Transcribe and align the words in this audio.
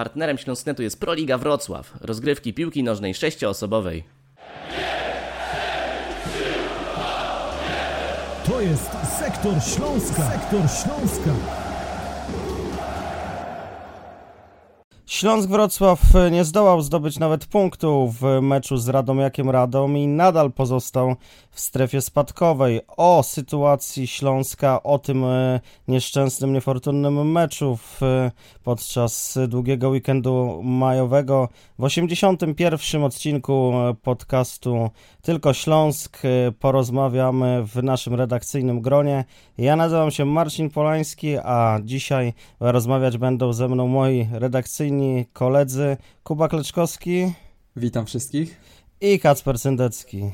Partnerem 0.00 0.38
Śląsknetu 0.38 0.82
jest 0.82 1.00
Proliga 1.00 1.38
Wrocław, 1.38 1.92
rozgrywki 2.00 2.54
piłki 2.54 2.82
nożnej 2.82 3.14
sześcioosobowej. 3.14 4.04
To 8.46 8.60
jest 8.60 8.90
Sektor 9.18 9.54
Śląska. 9.62 10.30
Sektor 10.30 10.60
Śląska. 10.60 11.30
Śląsk 15.10 15.48
Wrocław 15.48 16.00
nie 16.30 16.44
zdołał 16.44 16.80
zdobyć 16.82 17.18
nawet 17.18 17.46
punktu 17.46 18.14
w 18.20 18.40
meczu 18.42 18.76
z 18.76 18.88
Radomiakiem 18.88 19.50
Radom 19.50 19.96
i 19.96 20.06
nadal 20.06 20.52
pozostał 20.52 21.16
w 21.50 21.60
strefie 21.60 22.00
spadkowej. 22.00 22.80
O 22.96 23.22
sytuacji 23.22 24.06
Śląska, 24.06 24.82
o 24.82 24.98
tym 24.98 25.24
e, 25.24 25.60
nieszczęsnym, 25.88 26.52
niefortunnym 26.52 27.32
meczu 27.32 27.76
w, 27.76 28.00
podczas 28.64 29.38
długiego 29.48 29.88
weekendu 29.88 30.60
majowego 30.62 31.48
w 31.78 31.84
81. 31.84 33.04
odcinku 33.04 33.72
podcastu 34.02 34.90
Tylko 35.22 35.52
Śląsk 35.52 36.22
e, 36.24 36.52
porozmawiamy 36.52 37.64
w 37.66 37.82
naszym 37.82 38.14
redakcyjnym 38.14 38.80
gronie. 38.80 39.24
Ja 39.58 39.76
nazywam 39.76 40.10
się 40.10 40.24
Marcin 40.24 40.70
Polański, 40.70 41.36
a 41.38 41.78
dzisiaj 41.82 42.32
rozmawiać 42.60 43.18
będą 43.18 43.52
ze 43.52 43.68
mną 43.68 43.88
moi 43.88 44.28
redakcyjni 44.32 44.99
koledzy 45.32 45.96
Kuba 46.24 46.48
Kleczkowski. 46.48 47.32
Witam 47.76 48.06
wszystkich. 48.06 48.60
I 49.00 49.20
Kacper 49.20 49.58
Syndecki. 49.58 50.30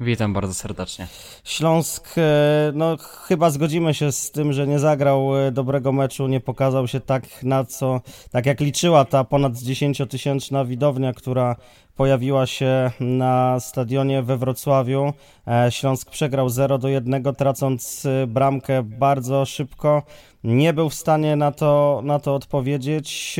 Witam 0.00 0.32
bardzo 0.32 0.54
serdecznie. 0.54 1.06
Śląsk, 1.44 2.14
e, 2.18 2.72
no 2.74 2.96
chyba 3.26 3.50
zgodzimy 3.50 3.94
się 3.94 4.12
z 4.12 4.30
tym, 4.30 4.52
że 4.52 4.66
nie 4.66 4.78
zagrał 4.78 5.38
e, 5.38 5.52
dobrego 5.52 5.92
meczu, 5.92 6.26
nie 6.26 6.40
pokazał 6.40 6.88
się 6.88 7.00
tak 7.00 7.42
na 7.42 7.64
co, 7.64 8.00
tak 8.30 8.46
jak 8.46 8.60
liczyła 8.60 9.04
ta 9.04 9.24
ponad 9.24 9.52
10-tysięczna 9.52 10.66
widownia, 10.66 11.12
która 11.12 11.56
pojawiła 11.96 12.46
się 12.46 12.90
na 13.00 13.60
stadionie 13.60 14.22
we 14.22 14.36
Wrocławiu. 14.36 15.12
E, 15.48 15.72
Śląsk 15.72 16.10
przegrał 16.10 16.48
0 16.48 16.78
do 16.78 16.88
1, 16.88 17.22
tracąc 17.34 18.06
bramkę 18.26 18.82
bardzo 18.82 19.44
szybko. 19.44 20.02
Nie 20.44 20.72
był 20.72 20.88
w 20.88 20.94
stanie 20.94 21.36
na 21.36 21.52
to, 21.52 22.00
na 22.04 22.18
to 22.18 22.34
odpowiedzieć. 22.34 23.36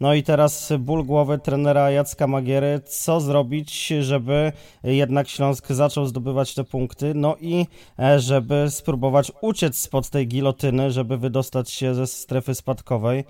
No 0.00 0.14
i 0.14 0.22
teraz 0.22 0.72
ból 0.78 1.04
głowy 1.04 1.38
trenera 1.38 1.90
Jacka 1.90 2.26
Magiery. 2.26 2.80
Co 2.86 3.20
zrobić, 3.20 3.86
żeby 4.00 4.52
jednak 4.84 5.28
Śląsk 5.28 5.68
zaczął 5.68 6.06
zdobywać 6.06 6.54
te 6.54 6.64
punkty? 6.64 7.14
No 7.14 7.36
i 7.40 7.66
e, 7.98 8.20
żeby 8.20 8.66
spróbować 8.70 9.32
uciec 9.40 9.78
spod 9.78 10.10
tej 10.10 10.28
gilotyny, 10.28 10.90
żeby 10.90 11.18
wydostać 11.18 11.70
się 11.70 11.94
ze 11.94 12.06
strefy 12.06 12.54
spadkowej. 12.54 13.24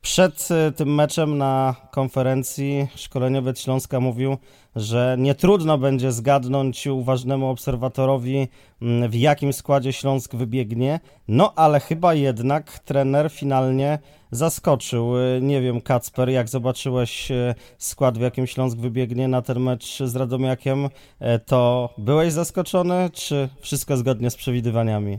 Przed 0.00 0.48
e, 0.50 0.72
tym 0.72 0.94
meczem 0.94 1.38
na 1.38 1.74
konferencji 1.90 2.88
szkoleniowiec 2.94 3.60
Śląska 3.60 4.00
mówił, 4.00 4.36
że 4.76 5.16
nie 5.18 5.34
trudno 5.34 5.78
będzie 5.78 6.12
zgadnąć 6.12 6.86
uważnemu 6.86 7.48
obserwatorowi, 7.48 8.48
mm, 8.82 9.10
w 9.10 9.14
jakim 9.14 9.52
składzie 9.52 9.92
Śląsk 9.92 10.34
wybiegnie, 10.34 11.00
no 11.28 11.52
ale 11.56 11.80
chyba 11.80 12.14
jednak 12.14 12.78
trener 12.78 13.30
finalnie 13.30 13.98
zaskoczył. 14.30 15.18
E, 15.18 15.40
nie 15.40 15.60
wiem, 15.60 15.80
Kacper, 15.80 16.28
jak 16.28 16.48
zobaczyłeś 16.48 17.30
e, 17.30 17.54
skład, 17.78 18.18
w 18.18 18.20
jakim 18.20 18.46
Śląsk 18.46 18.78
wybiegnie 18.78 19.28
na 19.28 19.42
ten 19.42 19.60
mecz 19.60 19.98
z 20.04 20.16
Radomiakiem, 20.16 20.88
to 21.46 21.90
byłeś 21.98 22.32
zaskoczony, 22.32 23.10
czy 23.12 23.48
wszystko 23.60 23.96
zgodnie 23.96 24.30
z 24.30 24.36
przewidywaniami? 24.36 25.18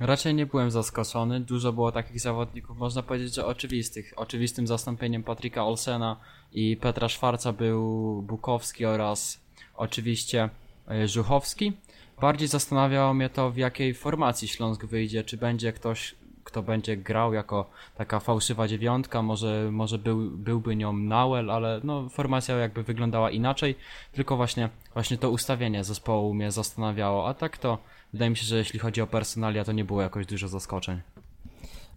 Raczej 0.00 0.34
nie 0.34 0.46
byłem 0.46 0.70
zaskoczony. 0.70 1.40
Dużo 1.40 1.72
było 1.72 1.92
takich 1.92 2.20
zawodników, 2.20 2.78
można 2.78 3.02
powiedzieć, 3.02 3.34
że 3.34 3.46
oczywistych. 3.46 4.12
Oczywistym 4.16 4.66
zastąpieniem 4.66 5.22
Patryka 5.22 5.64
Olsena 5.64 6.16
i 6.52 6.76
Petra 6.76 7.08
Szwarca 7.08 7.52
był 7.52 8.22
Bukowski 8.22 8.84
oraz 8.84 9.40
oczywiście 9.76 10.48
e, 10.90 11.08
Żuchowski. 11.08 11.72
Bardziej 12.20 12.48
zastanawiało 12.48 13.14
mnie 13.14 13.30
to, 13.30 13.50
w 13.50 13.56
jakiej 13.56 13.94
formacji 13.94 14.48
Śląsk 14.48 14.84
wyjdzie. 14.84 15.24
Czy 15.24 15.36
będzie 15.36 15.72
ktoś, 15.72 16.14
kto 16.44 16.62
będzie 16.62 16.96
grał 16.96 17.34
jako 17.34 17.70
taka 17.96 18.20
fałszywa 18.20 18.68
dziewiątka, 18.68 19.22
może, 19.22 19.68
może 19.72 19.98
był, 19.98 20.30
byłby 20.30 20.76
nią 20.76 20.92
Nauel, 20.92 21.50
ale 21.50 21.80
no, 21.84 22.08
formacja 22.08 22.56
jakby 22.56 22.82
wyglądała 22.82 23.30
inaczej. 23.30 23.74
Tylko 24.12 24.36
właśnie, 24.36 24.68
właśnie 24.94 25.18
to 25.18 25.30
ustawienie 25.30 25.84
zespołu 25.84 26.34
mnie 26.34 26.50
zastanawiało. 26.52 27.28
A 27.28 27.34
tak 27.34 27.58
to 27.58 27.78
wydaje 28.12 28.30
mi 28.30 28.36
się, 28.36 28.44
że 28.44 28.56
jeśli 28.56 28.78
chodzi 28.78 29.00
o 29.00 29.06
personalia, 29.06 29.64
to 29.64 29.72
nie 29.72 29.84
było 29.84 30.02
jakoś 30.02 30.26
dużo 30.26 30.48
zaskoczeń. 30.48 31.00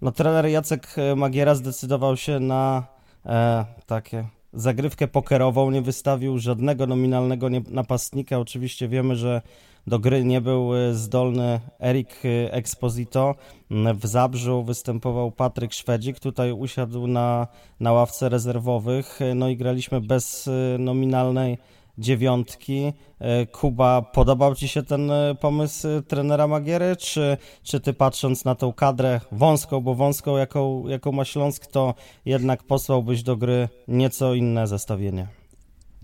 No 0.01 0.11
trener 0.11 0.45
Jacek 0.45 0.95
Magiera 1.15 1.55
zdecydował 1.55 2.17
się 2.17 2.39
na 2.39 2.83
e, 3.25 3.65
takie 3.85 4.25
zagrywkę 4.53 5.07
pokerową, 5.07 5.71
nie 5.71 5.81
wystawił 5.81 6.39
żadnego 6.39 6.87
nominalnego 6.87 7.49
napastnika. 7.69 8.39
Oczywiście 8.39 8.87
wiemy, 8.87 9.15
że 9.15 9.41
do 9.87 9.99
gry 9.99 10.23
nie 10.23 10.41
był 10.41 10.75
e, 10.75 10.93
zdolny 10.93 11.59
Erik 11.79 12.09
e, 12.25 12.53
Exposito. 12.53 13.35
W 13.69 14.07
Zabrzu 14.07 14.63
występował 14.63 15.31
Patryk 15.31 15.73
Szwedzik, 15.73 16.19
tutaj 16.19 16.51
usiadł 16.51 17.07
na, 17.07 17.47
na 17.79 17.91
ławce 17.93 18.29
rezerwowych. 18.29 19.19
No 19.35 19.49
i 19.49 19.57
graliśmy 19.57 20.01
bez 20.01 20.47
e, 20.47 20.77
nominalnej 20.77 21.57
dziewiątki. 22.01 22.93
E, 23.19 23.45
Kuba, 23.45 24.01
podobał 24.01 24.55
Ci 24.55 24.67
się 24.67 24.83
ten 24.83 25.11
e, 25.11 25.35
pomysł 25.35 25.87
e, 25.87 26.01
trenera 26.01 26.47
Magiery, 26.47 26.95
czy, 26.95 27.37
czy 27.63 27.79
Ty 27.79 27.93
patrząc 27.93 28.45
na 28.45 28.55
tą 28.55 28.73
kadrę 28.73 29.21
wąską, 29.31 29.81
bo 29.81 29.95
wąską 29.95 30.37
jaką, 30.37 30.87
jaką 30.87 31.11
ma 31.11 31.25
Śląsk, 31.25 31.65
to 31.65 31.93
jednak 32.25 32.63
posłałbyś 32.63 33.23
do 33.23 33.37
gry 33.37 33.69
nieco 33.87 34.33
inne 34.33 34.67
zestawienie? 34.67 35.27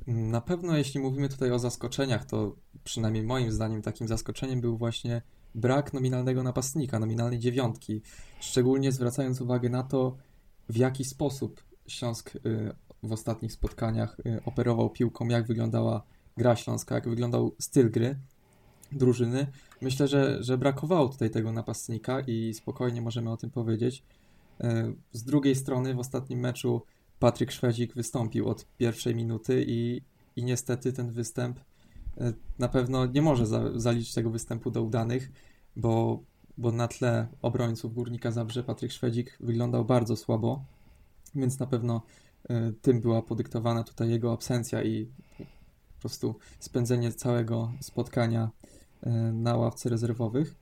Na 0.08 0.42
pewno 0.42 0.78
jeśli 0.78 1.00
mówimy 1.00 1.30
tutaj 1.30 1.52
o 1.52 1.60
zaskoczeniach, 1.60 2.26
to 2.26 2.56
przynajmniej 2.84 3.24
moim 3.24 3.52
zdaniem 3.52 3.82
takim 3.82 4.08
zaskoczeniem 4.08 4.62
był 4.62 4.78
właśnie 4.78 5.22
brak 5.56 5.94
nominalnego 5.94 6.44
napastnika, 6.44 7.00
nominalnej 7.00 7.40
dziewiątki, 7.40 8.02
szczególnie 8.40 8.92
zwracając 8.92 9.42
uwagę 9.42 9.70
na 9.70 9.84
to, 9.84 10.18
w 10.70 10.78
jaki 10.78 11.06
sposób 11.06 11.64
Śląsk 11.88 12.36
y, 12.36 12.40
w 13.04 13.12
ostatnich 13.12 13.52
spotkaniach 13.52 14.20
y, 14.20 14.42
operował 14.46 14.90
piłką, 14.90 15.28
jak 15.28 15.48
wyglądała 15.48 16.04
gra 16.38 16.56
śląska, 16.56 16.96
jak 16.96 17.10
wyglądał 17.10 17.56
styl 17.60 17.92
gry 17.92 18.20
drużyny. 18.92 19.48
Myślę, 19.82 20.08
że, 20.08 20.44
że 20.44 20.58
brakowało 20.58 21.10
tutaj 21.10 21.30
tego 21.30 21.52
napastnika 21.52 22.20
i 22.20 22.54
spokojnie 22.54 23.02
możemy 23.02 23.32
o 23.32 23.38
tym 23.38 23.50
powiedzieć. 23.50 24.04
Y, 24.64 24.66
z 25.12 25.24
drugiej 25.24 25.56
strony 25.56 25.94
w 25.94 26.00
ostatnim 26.00 26.40
meczu 26.40 26.82
Patryk 27.20 27.52
Szwedzik 27.52 27.94
wystąpił 27.94 28.50
od 28.50 28.66
pierwszej 28.78 29.16
minuty 29.16 29.66
i, 29.68 30.02
i 30.36 30.44
niestety 30.44 30.94
ten 30.94 31.12
występ 31.12 31.60
y, 31.60 32.34
na 32.60 32.68
pewno 32.68 33.06
nie 33.06 33.22
może 33.22 33.46
za, 33.46 33.80
zaliczyć 33.80 34.14
tego 34.14 34.30
występu 34.30 34.72
do 34.72 34.84
udanych, 34.84 35.32
bo, 35.76 36.24
bo 36.58 36.72
na 36.72 36.88
tle 36.88 37.28
obrońców 37.42 37.94
Górnika 37.94 38.32
Zabrze 38.32 38.64
Patryk 38.64 38.92
Szwedzik 38.92 39.38
wyglądał 39.40 39.86
bardzo 39.86 40.16
słabo, 40.16 40.64
więc 41.36 41.60
na 41.60 41.68
pewno 41.68 42.02
tym 42.82 43.02
była 43.02 43.22
podyktowana 43.22 43.84
tutaj 43.84 44.10
jego 44.10 44.34
absencja 44.34 44.84
i 44.84 45.06
po 45.98 46.02
prostu 46.02 46.36
spędzenie 46.60 47.12
całego 47.12 47.72
spotkania 47.80 48.50
e, 49.04 49.10
na 49.34 49.56
ławce 49.56 49.90
rezerwowych. 49.90 50.56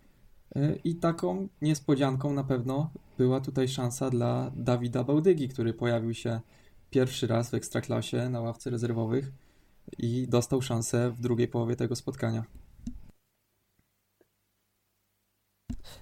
E, 0.55 0.75
I 0.75 0.95
taką 0.95 1.47
niespodzianką 1.61 2.33
na 2.33 2.43
pewno 2.43 2.89
była 3.17 3.41
tutaj 3.41 3.67
szansa 3.67 4.09
dla 4.09 4.51
Dawida 4.55 5.03
Bałdygi, 5.03 5.49
który 5.49 5.73
pojawił 5.73 6.13
się 6.13 6.39
pierwszy 6.89 7.27
raz 7.27 7.49
w 7.49 7.53
ekstraklasie 7.53 8.29
na 8.29 8.41
ławce 8.41 8.69
rezerwowych 8.69 9.31
i 9.97 10.27
dostał 10.27 10.61
szansę 10.61 11.11
w 11.11 11.21
drugiej 11.21 11.47
połowie 11.47 11.75
tego 11.75 11.95
spotkania. 11.95 12.43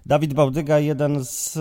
Dawid 0.06 0.34
Bałdyga, 0.34 0.80
jeden 0.80 1.26
z 1.26 1.60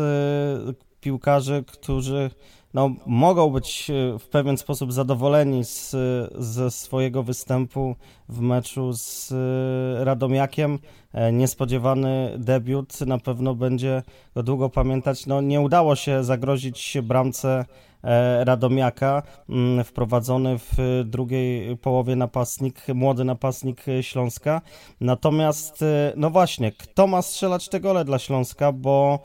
piłkarzy, 1.01 1.65
którzy 1.67 2.31
no, 2.75 2.91
mogą 3.07 3.51
być 3.51 3.91
e, 3.91 4.19
w 4.19 4.29
pewien 4.29 4.57
sposób 4.57 4.93
zadowoleni 4.93 5.65
z, 5.65 5.97
ze 6.39 6.71
swojego 6.71 7.23
występu 7.23 7.97
w 8.29 8.41
meczu 8.41 8.93
z 8.93 9.33
e, 9.33 10.05
Radomiakiem. 10.05 10.79
E, 11.13 11.33
niespodziewany 11.33 12.35
debiut 12.39 13.01
na 13.01 13.19
pewno 13.19 13.55
będzie 13.55 14.03
go 14.35 14.43
długo 14.43 14.69
pamiętać. 14.69 15.27
No, 15.27 15.41
nie 15.41 15.61
udało 15.61 15.97
się 15.97 16.25
zagrozić 16.25 16.99
bramce 17.03 17.65
Radomiaka, 18.41 19.23
mm, 19.49 19.85
wprowadzony 19.85 20.59
w 20.59 21.03
drugiej 21.05 21.77
połowie 21.77 22.17
napastnik, 22.17 22.89
młody 22.95 23.25
napastnik 23.25 23.85
Śląska. 24.01 24.61
Natomiast, 25.01 25.85
no 26.17 26.31
właśnie, 26.31 26.73
kto 26.73 27.07
ma 27.07 27.23
strzelać 27.23 27.69
te 27.69 27.81
gole 27.81 28.05
dla 28.05 28.19
Śląska, 28.19 28.73
bo 28.73 29.19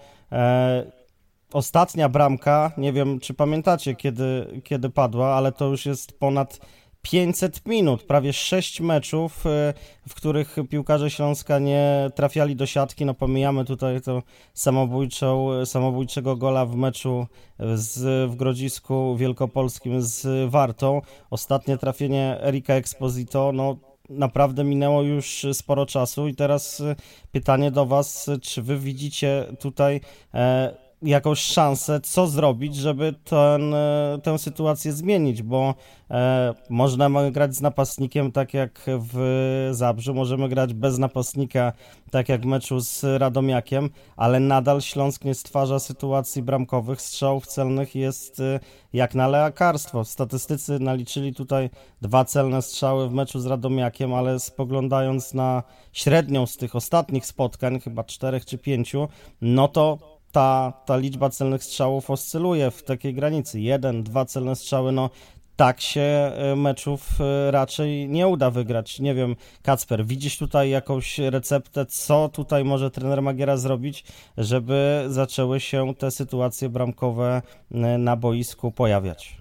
ostatnia 1.57 2.09
bramka, 2.09 2.71
nie 2.77 2.93
wiem 2.93 3.19
czy 3.19 3.33
pamiętacie 3.33 3.95
kiedy, 3.95 4.61
kiedy 4.63 4.89
padła, 4.89 5.27
ale 5.27 5.51
to 5.51 5.65
już 5.65 5.85
jest 5.85 6.19
ponad 6.19 6.59
500 7.01 7.65
minut, 7.65 8.03
prawie 8.03 8.33
6 8.33 8.81
meczów, 8.81 9.45
e, 9.45 9.73
w 10.09 10.15
których 10.15 10.55
piłkarze 10.69 11.09
Śląska 11.09 11.59
nie 11.59 12.11
trafiali 12.15 12.55
do 12.55 12.65
siatki. 12.65 13.05
No 13.05 13.13
pomijamy 13.13 13.65
tutaj 13.65 14.01
to 14.01 14.23
samobójczą, 14.53 15.49
samobójczego 15.65 16.35
gola 16.35 16.65
w 16.65 16.75
meczu 16.75 17.27
z, 17.75 18.31
w 18.31 18.35
Grodzisku 18.35 19.15
Wielkopolskim 19.15 20.01
z 20.01 20.49
Wartą. 20.51 21.01
Ostatnie 21.29 21.77
trafienie 21.77 22.37
Erika 22.41 22.73
Exposito, 22.73 23.51
no 23.53 23.77
naprawdę 24.09 24.63
minęło 24.63 25.01
już 25.01 25.45
sporo 25.53 25.85
czasu 25.85 26.27
i 26.27 26.35
teraz 26.35 26.83
pytanie 27.31 27.71
do 27.71 27.85
Was, 27.85 28.29
czy 28.41 28.61
Wy 28.61 28.77
widzicie 28.77 29.45
tutaj 29.59 30.01
e, 30.33 30.86
jakąś 31.01 31.39
szansę, 31.39 31.99
co 32.01 32.27
zrobić, 32.27 32.75
żeby 32.75 33.13
ten, 33.23 33.73
e, 33.73 34.19
tę 34.23 34.39
sytuację 34.39 34.93
zmienić, 34.93 35.43
bo 35.43 35.75
e, 36.11 36.53
można 36.69 37.31
grać 37.31 37.55
z 37.55 37.61
napastnikiem 37.61 38.31
tak 38.31 38.53
jak 38.53 38.81
w 38.87 39.69
Zabrzu, 39.71 40.13
możemy 40.13 40.49
grać 40.49 40.73
bez 40.73 40.97
napastnika 40.97 41.73
tak 42.11 42.29
jak 42.29 42.41
w 42.41 42.45
meczu 42.45 42.79
z 42.79 43.03
Radomiakiem, 43.03 43.89
ale 44.15 44.39
nadal 44.39 44.81
Śląsk 44.81 45.25
nie 45.25 45.35
stwarza 45.35 45.79
sytuacji 45.79 46.43
bramkowych, 46.43 47.01
strzałów 47.01 47.47
celnych 47.47 47.95
jest 47.95 48.39
e, 48.39 48.59
jak 48.93 49.15
na 49.15 49.27
lekarstwo. 49.27 50.05
Statystycy 50.05 50.79
naliczyli 50.79 51.33
tutaj 51.33 51.69
dwa 52.01 52.25
celne 52.25 52.61
strzały 52.61 53.09
w 53.09 53.13
meczu 53.13 53.39
z 53.39 53.45
Radomiakiem, 53.45 54.13
ale 54.13 54.39
spoglądając 54.39 55.33
na 55.33 55.63
średnią 55.93 56.45
z 56.45 56.57
tych 56.57 56.75
ostatnich 56.75 57.25
spotkań, 57.25 57.79
chyba 57.79 58.03
czterech 58.03 58.45
czy 58.45 58.57
pięciu, 58.57 59.07
no 59.41 59.67
to 59.67 60.16
ta, 60.37 60.73
ta 60.85 60.97
liczba 60.97 61.29
celnych 61.29 61.63
strzałów 61.63 62.09
oscyluje 62.09 62.71
w 62.71 62.83
takiej 62.83 63.13
granicy. 63.13 63.59
Jeden, 63.59 64.03
dwa 64.03 64.25
celne 64.25 64.55
strzały, 64.55 64.91
no 64.91 65.09
tak 65.55 65.81
się 65.81 66.01
e, 66.01 66.55
meczów 66.55 67.21
e, 67.21 67.51
raczej 67.51 68.09
nie 68.09 68.27
uda 68.27 68.51
wygrać. 68.51 68.99
Nie 68.99 69.15
wiem, 69.15 69.35
Kacper, 69.61 70.05
widzisz 70.05 70.37
tutaj 70.37 70.69
jakąś 70.69 71.19
receptę, 71.19 71.85
co 71.85 72.29
tutaj 72.29 72.63
może 72.63 72.91
trener 72.91 73.21
Magiera 73.21 73.57
zrobić, 73.57 74.03
żeby 74.37 75.05
zaczęły 75.07 75.59
się 75.59 75.93
te 75.95 76.11
sytuacje 76.11 76.69
bramkowe 76.69 77.41
e, 77.71 77.97
na 77.97 78.15
boisku 78.15 78.71
pojawiać? 78.71 79.37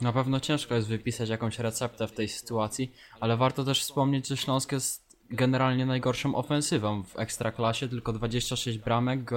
Na 0.00 0.12
pewno 0.12 0.40
ciężko 0.40 0.74
jest 0.74 0.88
wypisać 0.88 1.28
jakąś 1.28 1.58
receptę 1.58 2.06
w 2.06 2.12
tej 2.12 2.28
sytuacji, 2.28 2.92
ale 3.20 3.36
warto 3.36 3.64
też 3.64 3.80
wspomnieć, 3.80 4.28
że 4.28 4.36
Śląsk 4.36 4.72
jest 4.72 4.99
generalnie 5.30 5.86
najgorszą 5.86 6.34
ofensywą 6.34 7.02
w 7.02 7.18
ekstraklasie, 7.18 7.88
tylko 7.88 8.12
26 8.12 8.78
bramek, 8.78 9.30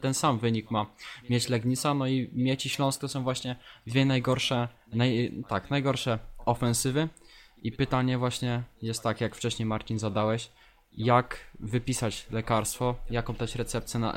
ten 0.00 0.14
sam 0.14 0.38
wynik 0.38 0.70
ma 0.70 0.86
Mieć 1.30 1.48
Legnica, 1.48 1.94
no 1.94 2.06
i 2.06 2.30
Mieci 2.32 2.68
Śląsk 2.68 3.00
to 3.00 3.08
są 3.08 3.22
właśnie 3.22 3.56
dwie 3.86 4.04
najgorsze, 4.04 4.68
naj, 4.92 5.42
tak, 5.48 5.70
najgorsze 5.70 6.18
ofensywy 6.46 7.08
i 7.62 7.72
pytanie 7.72 8.18
właśnie 8.18 8.62
jest 8.82 9.02
tak, 9.02 9.20
jak 9.20 9.36
wcześniej 9.36 9.66
Marcin 9.66 9.98
zadałeś, 9.98 10.50
jak 10.92 11.50
wypisać 11.60 12.26
lekarstwo, 12.30 12.94
jaką 13.10 13.32
dać 13.32 13.54
receptę 13.54 13.98
na, 13.98 14.14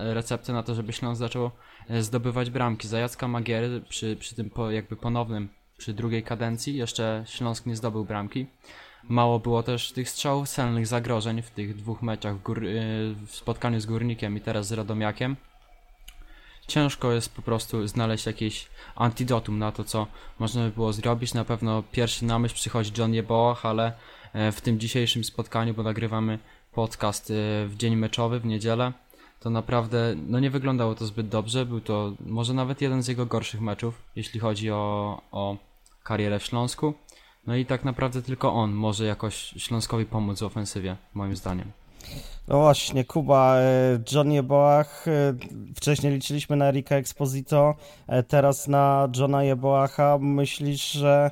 na 0.54 0.64
to, 0.64 0.76
żeby 0.76 0.94
Śląsk 0.94 1.20
zaczął 1.20 1.52
e, 1.90 2.04
zdobywać 2.04 2.50
bramki. 2.50 2.88
Za 2.88 3.00
Jacka 3.00 3.28
Magiery 3.28 3.82
przy, 3.90 4.16
przy 4.16 4.36
tym 4.36 4.50
po, 4.50 4.72
jakby 4.72 4.96
ponownym, 4.96 5.50
przy 5.78 5.94
drugiej 5.94 6.24
kadencji 6.24 6.76
jeszcze 6.76 7.24
Śląsk 7.28 7.66
nie 7.66 7.76
zdobył 7.76 8.06
bramki. 8.06 8.48
Mało 9.04 9.40
było 9.40 9.64
też 9.64 9.92
tych 9.92 10.10
strzałów 10.10 10.50
celnych 10.50 10.88
zagrożeń 10.88 11.42
w 11.42 11.50
tych 11.50 11.76
dwóch 11.76 12.02
meczach 12.02 12.36
w, 12.36 12.42
gór, 12.42 12.64
y, 12.64 13.16
w 13.28 13.36
spotkaniu 13.36 13.80
z 13.80 13.86
Górnikiem 13.86 14.38
i 14.38 14.42
teraz 14.42 14.68
z 14.68 14.72
Radomiakiem. 14.72 15.36
Ciężko 16.68 17.12
jest 17.12 17.36
po 17.36 17.42
prostu 17.42 17.88
znaleźć 17.88 18.26
jakieś 18.26 18.68
antidotum 18.96 19.60
na 19.60 19.72
to, 19.72 19.84
co 19.84 20.08
można 20.40 20.64
by 20.64 20.72
było 20.72 20.94
zrobić. 20.94 21.34
Na 21.34 21.46
pewno 21.46 21.84
pierwszy 21.92 22.26
na 22.26 22.40
myśl 22.40 22.56
przychodzi 22.56 22.92
John 22.98 23.14
Jeboach, 23.14 23.66
ale 23.66 23.94
e, 24.34 24.52
w 24.52 24.62
tym 24.62 24.80
dzisiejszym 24.80 25.24
spotkaniu, 25.24 25.74
bo 25.74 25.84
nagrywamy 25.84 26.40
podcast 26.72 27.32
e, 27.32 27.34
w 27.68 27.76
dzień 27.78 27.96
meczowy, 27.96 28.40
w 28.40 28.46
niedzielę, 28.46 28.94
to 29.40 29.50
naprawdę 29.50 30.16
no 30.28 30.40
nie 30.40 30.50
wyglądało 30.50 30.96
to 30.96 31.06
zbyt 31.06 31.28
dobrze. 31.28 31.66
Był 31.66 31.82
to 31.82 32.14
może 32.26 32.54
nawet 32.54 32.82
jeden 32.82 33.04
z 33.04 33.08
jego 33.08 33.26
gorszych 33.26 33.62
meczów, 33.62 34.02
jeśli 34.16 34.40
chodzi 34.40 34.72
o, 34.72 35.22
o 35.32 35.58
karierę 36.04 36.40
w 36.40 36.44
Śląsku. 36.44 36.94
No 37.48 37.56
i 37.56 37.66
tak 37.66 37.86
naprawdę 37.86 38.22
tylko 38.22 38.54
on 38.54 38.72
może 38.72 39.06
jakoś 39.06 39.36
Śląskowi 39.36 40.06
pomóc 40.06 40.40
w 40.40 40.44
ofensywie, 40.44 40.96
moim 41.14 41.36
zdaniem. 41.36 41.72
No 42.48 42.60
właśnie, 42.60 43.06
Kuba, 43.06 43.58
e, 43.58 43.64
John 44.12 44.32
Jeboach, 44.32 45.08
e, 45.08 45.34
wcześniej 45.76 46.14
liczyliśmy 46.14 46.56
na 46.56 46.66
Erika 46.66 46.96
Exposito, 46.96 47.76
e, 48.08 48.24
teraz 48.24 48.68
na 48.68 49.10
Johna 49.18 49.44
Jeboacha. 49.44 50.18
Myślisz, 50.22 50.92
że 50.92 51.32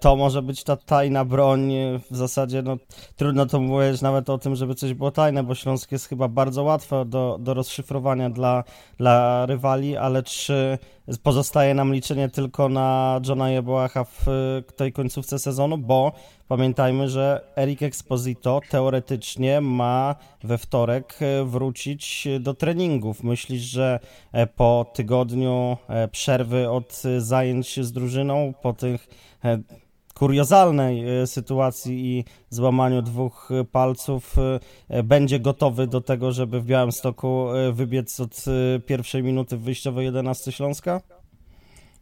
to 0.00 0.16
może 0.16 0.42
być 0.42 0.64
ta 0.64 0.76
tajna 0.76 1.24
broń? 1.24 1.72
W 2.10 2.16
zasadzie 2.16 2.62
no, 2.62 2.76
trudno 3.16 3.46
to 3.46 3.60
mówić 3.60 4.02
nawet 4.02 4.30
o 4.30 4.38
tym, 4.38 4.54
żeby 4.56 4.74
coś 4.74 4.94
było 4.94 5.10
tajne, 5.10 5.42
bo 5.42 5.54
Śląsk 5.54 5.92
jest 5.92 6.08
chyba 6.08 6.28
bardzo 6.28 6.62
łatwe 6.62 7.04
do, 7.04 7.38
do 7.40 7.54
rozszyfrowania 7.54 8.30
dla, 8.30 8.64
dla 8.98 9.46
rywali, 9.46 9.96
ale 9.96 10.22
czy 10.22 10.78
pozostaje 11.16 11.74
nam 11.74 11.94
liczenie 11.94 12.28
tylko 12.28 12.68
na 12.68 13.20
Johna 13.28 13.50
Jeboacha 13.50 14.04
w 14.04 14.26
tej 14.76 14.92
końcówce 14.92 15.38
sezonu, 15.38 15.78
bo 15.78 16.12
pamiętajmy, 16.48 17.08
że 17.08 17.40
Erik 17.56 17.82
Exposito 17.82 18.60
teoretycznie 18.70 19.60
ma 19.60 20.16
we 20.44 20.58
wtorek 20.58 21.18
e, 21.20 21.44
wrócić 21.44 22.28
do 22.40 22.54
treningów. 22.54 23.24
Myślisz, 23.24 23.62
że 23.62 24.00
e, 24.32 24.46
po 24.46 24.86
tygodniu 24.94 25.76
e, 25.88 26.08
przerwy 26.08 26.70
od 26.70 27.02
zajęć 27.18 27.86
z 27.86 27.92
drużyną, 27.92 28.54
po 28.62 28.72
tych 28.72 29.08
kuriozalnej 30.18 31.04
sytuacji 31.26 32.18
i 32.18 32.24
złamaniu 32.50 33.02
dwóch 33.02 33.48
palców 33.72 34.36
będzie 35.04 35.40
gotowy 35.40 35.86
do 35.86 36.00
tego, 36.00 36.32
żeby 36.32 36.60
w 36.60 36.64
Białymstoku 36.64 37.46
wybiec 37.72 38.20
od 38.20 38.44
pierwszej 38.86 39.22
minuty 39.22 39.56
wyjściowej 39.56 40.04
11 40.04 40.52
Śląska? 40.52 41.00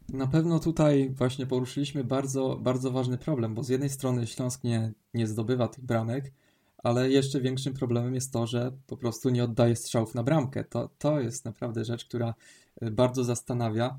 Na 0.09 0.27
pewno 0.27 0.59
tutaj 0.59 1.11
właśnie 1.11 1.47
poruszyliśmy 1.47 2.05
bardzo, 2.05 2.57
bardzo 2.57 2.91
ważny 2.91 3.19
problem, 3.19 3.55
bo 3.55 3.63
z 3.65 3.69
jednej 3.69 3.91
strony 3.91 4.27
Śląsk 4.27 4.65
nie, 4.65 4.93
nie 5.15 5.27
zdobywa 5.27 5.69
tych 5.69 5.85
bramek, 5.85 6.33
ale 6.79 7.11
jeszcze 7.11 7.41
większym 7.41 7.75
problemem 7.75 8.15
jest 8.15 8.33
to, 8.33 8.47
że 8.47 8.73
po 8.87 8.97
prostu 8.97 9.31
nie 9.31 9.45
oddaje 9.45 9.77
strzałów 9.77 10.15
na 10.15 10.23
bramkę. 10.23 10.65
To, 10.65 10.91
to 10.99 11.21
jest 11.21 11.45
naprawdę 11.45 11.85
rzecz, 11.85 12.05
która 12.05 12.35
bardzo 12.83 13.25
zastanawia. 13.25 13.99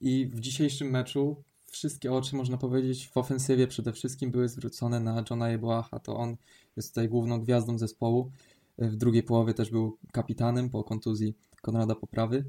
I 0.00 0.26
w 0.26 0.40
dzisiejszym 0.40 0.90
meczu 0.90 1.42
wszystkie 1.74 2.12
oczy, 2.12 2.36
można 2.36 2.56
powiedzieć, 2.56 3.08
w 3.08 3.16
ofensywie 3.16 3.66
przede 3.66 3.92
wszystkim 3.92 4.30
były 4.30 4.48
zwrócone 4.48 5.00
na 5.00 5.24
Johna 5.30 5.50
Jeboacha. 5.50 5.98
To 5.98 6.16
on 6.16 6.36
jest 6.76 6.88
tutaj 6.88 7.08
główną 7.08 7.40
gwiazdą 7.40 7.78
zespołu. 7.78 8.30
W 8.78 8.96
drugiej 8.96 9.22
połowie 9.22 9.54
też 9.54 9.70
był 9.70 9.98
kapitanem 10.12 10.70
po 10.70 10.84
kontuzji 10.84 11.34
Konrada 11.62 11.94
Poprawy 11.94 12.44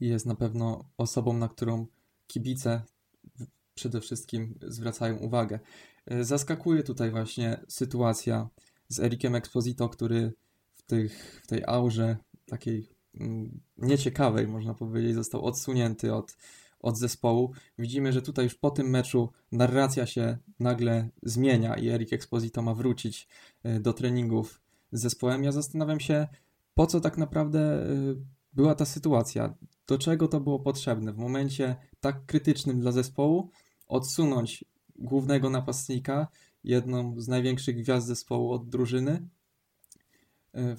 i 0.00 0.08
jest 0.08 0.26
na 0.26 0.34
pewno 0.34 0.84
osobą, 0.96 1.32
na 1.32 1.48
którą 1.48 1.86
kibice 2.26 2.82
przede 3.74 4.00
wszystkim 4.00 4.58
zwracają 4.62 5.16
uwagę. 5.16 5.60
E, 6.06 6.24
zaskakuje 6.24 6.82
tutaj 6.82 7.10
właśnie 7.10 7.60
sytuacja 7.68 8.48
z 8.88 9.00
Erikiem 9.00 9.34
Exposito, 9.34 9.88
który 9.88 10.32
w, 10.74 10.82
tych, 10.82 11.40
w 11.44 11.46
tej 11.46 11.62
aurze 11.66 12.16
takiej 12.46 12.88
mm, 13.20 13.60
nieciekawej, 13.78 14.48
można 14.48 14.74
powiedzieć, 14.74 15.14
został 15.14 15.44
odsunięty 15.44 16.14
od, 16.14 16.36
od 16.80 16.98
zespołu. 16.98 17.52
Widzimy, 17.78 18.12
że 18.12 18.22
tutaj 18.22 18.44
już 18.44 18.54
po 18.54 18.70
tym 18.70 18.90
meczu 18.90 19.32
narracja 19.52 20.06
się 20.06 20.38
nagle 20.60 21.08
zmienia 21.22 21.76
i 21.76 21.88
Erik 21.88 22.12
Exposito 22.12 22.62
ma 22.62 22.74
wrócić 22.74 23.28
e, 23.62 23.80
do 23.80 23.92
treningów 23.92 24.60
z 24.92 25.00
zespołem. 25.00 25.44
Ja 25.44 25.52
zastanawiam 25.52 26.00
się, 26.00 26.28
po 26.74 26.86
co 26.86 27.00
tak 27.00 27.18
naprawdę 27.18 27.60
e, 27.60 27.86
była 28.52 28.74
ta 28.74 28.84
sytuacja, 28.84 29.54
do 29.86 29.98
czego 29.98 30.28
to 30.28 30.40
było 30.40 30.58
potrzebne 30.58 31.12
w 31.12 31.18
momencie 31.18 31.76
tak 32.00 32.26
krytycznym 32.26 32.80
dla 32.80 32.92
zespołu, 32.92 33.50
odsunąć 33.86 34.64
głównego 34.96 35.50
napastnika, 35.50 36.28
jedną 36.64 37.20
z 37.20 37.28
największych 37.28 37.76
gwiazd 37.76 38.06
zespołu 38.06 38.52
od 38.52 38.68
drużyny, 38.68 39.28
e, 40.54 40.76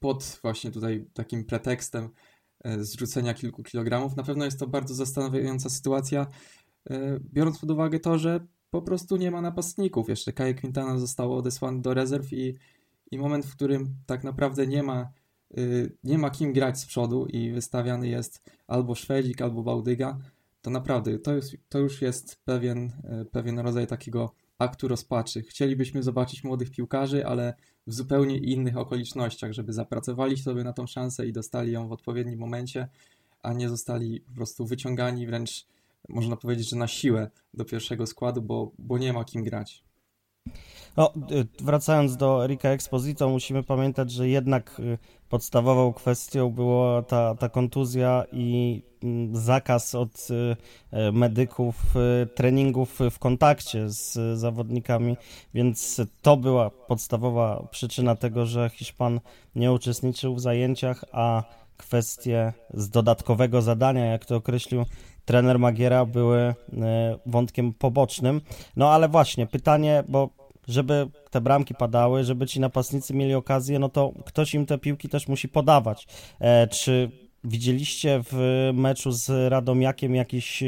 pod 0.00 0.38
właśnie 0.42 0.70
tutaj 0.70 1.06
takim 1.14 1.44
pretekstem 1.44 2.10
zrzucenia 2.78 3.34
kilku 3.34 3.62
kilogramów. 3.62 4.16
Na 4.16 4.22
pewno 4.22 4.44
jest 4.44 4.58
to 4.58 4.66
bardzo 4.66 4.94
zastanawiająca 4.94 5.70
sytuacja, 5.70 6.26
e, 6.90 7.20
biorąc 7.32 7.58
pod 7.58 7.70
uwagę 7.70 8.00
to, 8.00 8.18
że 8.18 8.46
po 8.70 8.82
prostu 8.82 9.16
nie 9.16 9.30
ma 9.30 9.40
napastników. 9.40 10.08
Jeszcze 10.08 10.32
Kaje 10.32 10.54
Quintana 10.54 10.98
zostało 10.98 11.36
odesłany 11.36 11.80
do 11.80 11.94
rezerw 11.94 12.32
i, 12.32 12.54
i 13.10 13.18
moment, 13.18 13.46
w 13.46 13.56
którym 13.56 13.94
tak 14.06 14.24
naprawdę 14.24 14.66
nie 14.66 14.82
ma, 14.82 15.10
nie 16.04 16.18
ma 16.18 16.30
kim 16.30 16.52
grać 16.52 16.78
z 16.78 16.86
przodu 16.86 17.26
i 17.26 17.50
wystawiany 17.50 18.08
jest 18.08 18.50
albo 18.66 18.94
Szwedzik, 18.94 19.42
albo 19.42 19.62
Bałdyga, 19.62 20.18
to 20.62 20.70
naprawdę 20.70 21.18
to, 21.18 21.34
jest, 21.34 21.56
to 21.68 21.78
już 21.78 22.02
jest 22.02 22.36
pewien, 22.44 22.92
e, 23.04 23.24
pewien 23.24 23.58
rodzaj 23.58 23.86
takiego 23.86 24.34
aktu 24.58 24.88
rozpaczy. 24.88 25.42
Chcielibyśmy 25.42 26.02
zobaczyć 26.02 26.44
młodych 26.44 26.70
piłkarzy, 26.70 27.26
ale 27.26 27.54
w 27.86 27.94
zupełnie 27.94 28.38
innych 28.38 28.76
okolicznościach, 28.76 29.52
żeby 29.52 29.72
zapracowali 29.72 30.36
sobie 30.36 30.64
na 30.64 30.72
tą 30.72 30.86
szansę 30.86 31.26
i 31.26 31.32
dostali 31.32 31.72
ją 31.72 31.88
w 31.88 31.92
odpowiednim 31.92 32.38
momencie, 32.38 32.88
a 33.42 33.52
nie 33.52 33.68
zostali 33.68 34.20
po 34.20 34.32
prostu 34.32 34.66
wyciągani 34.66 35.26
wręcz 35.26 35.66
można 36.08 36.36
powiedzieć, 36.36 36.70
że 36.70 36.76
na 36.76 36.86
siłę 36.86 37.30
do 37.54 37.64
pierwszego 37.64 38.06
składu, 38.06 38.42
bo, 38.42 38.72
bo 38.78 38.98
nie 38.98 39.12
ma 39.12 39.24
kim 39.24 39.44
grać. 39.44 39.84
No, 40.96 41.12
y, 41.30 41.46
wracając 41.64 42.16
do 42.16 42.44
Erika 42.44 42.68
Exposito, 42.68 43.28
musimy 43.28 43.62
pamiętać, 43.62 44.12
że 44.12 44.28
jednak 44.28 44.80
y, 44.80 44.98
podstawową 45.28 45.92
kwestią 45.92 46.50
była 46.50 47.02
ta, 47.02 47.34
ta 47.34 47.48
kontuzja 47.48 48.24
i 48.32 48.82
mm, 49.02 49.36
zakaz 49.36 49.94
od 49.94 50.28
y, 50.30 51.12
medyków 51.12 51.94
treningów 52.34 52.98
w 53.10 53.18
kontakcie 53.18 53.88
z 53.88 54.38
zawodnikami, 54.38 55.16
więc 55.54 56.00
to 56.22 56.36
była 56.36 56.70
podstawowa 56.70 57.66
przyczyna 57.70 58.16
tego, 58.16 58.46
że 58.46 58.70
Hiszpan 58.74 59.20
nie 59.54 59.72
uczestniczył 59.72 60.34
w 60.34 60.40
zajęciach, 60.40 61.04
a 61.12 61.42
kwestie 61.76 62.52
z 62.74 62.88
dodatkowego 62.90 63.62
zadania, 63.62 64.04
jak 64.04 64.24
to 64.24 64.36
określił 64.36 64.84
trener 65.24 65.58
Magiera, 65.58 66.06
były 66.06 66.54
wątkiem 67.26 67.72
pobocznym. 67.72 68.40
No 68.76 68.90
ale 68.90 69.08
właśnie, 69.08 69.46
pytanie, 69.46 70.04
bo 70.08 70.30
żeby 70.68 71.08
te 71.30 71.40
bramki 71.40 71.74
padały, 71.74 72.24
żeby 72.24 72.46
ci 72.46 72.60
napastnicy 72.60 73.14
mieli 73.14 73.34
okazję, 73.34 73.78
no 73.78 73.88
to 73.88 74.12
ktoś 74.24 74.54
im 74.54 74.66
te 74.66 74.78
piłki 74.78 75.08
też 75.08 75.28
musi 75.28 75.48
podawać. 75.48 76.06
E, 76.40 76.66
czy 76.66 77.10
widzieliście 77.44 78.20
w 78.30 78.70
meczu 78.74 79.12
z 79.12 79.50
Radomiakiem 79.52 80.14
jakiś 80.14 80.62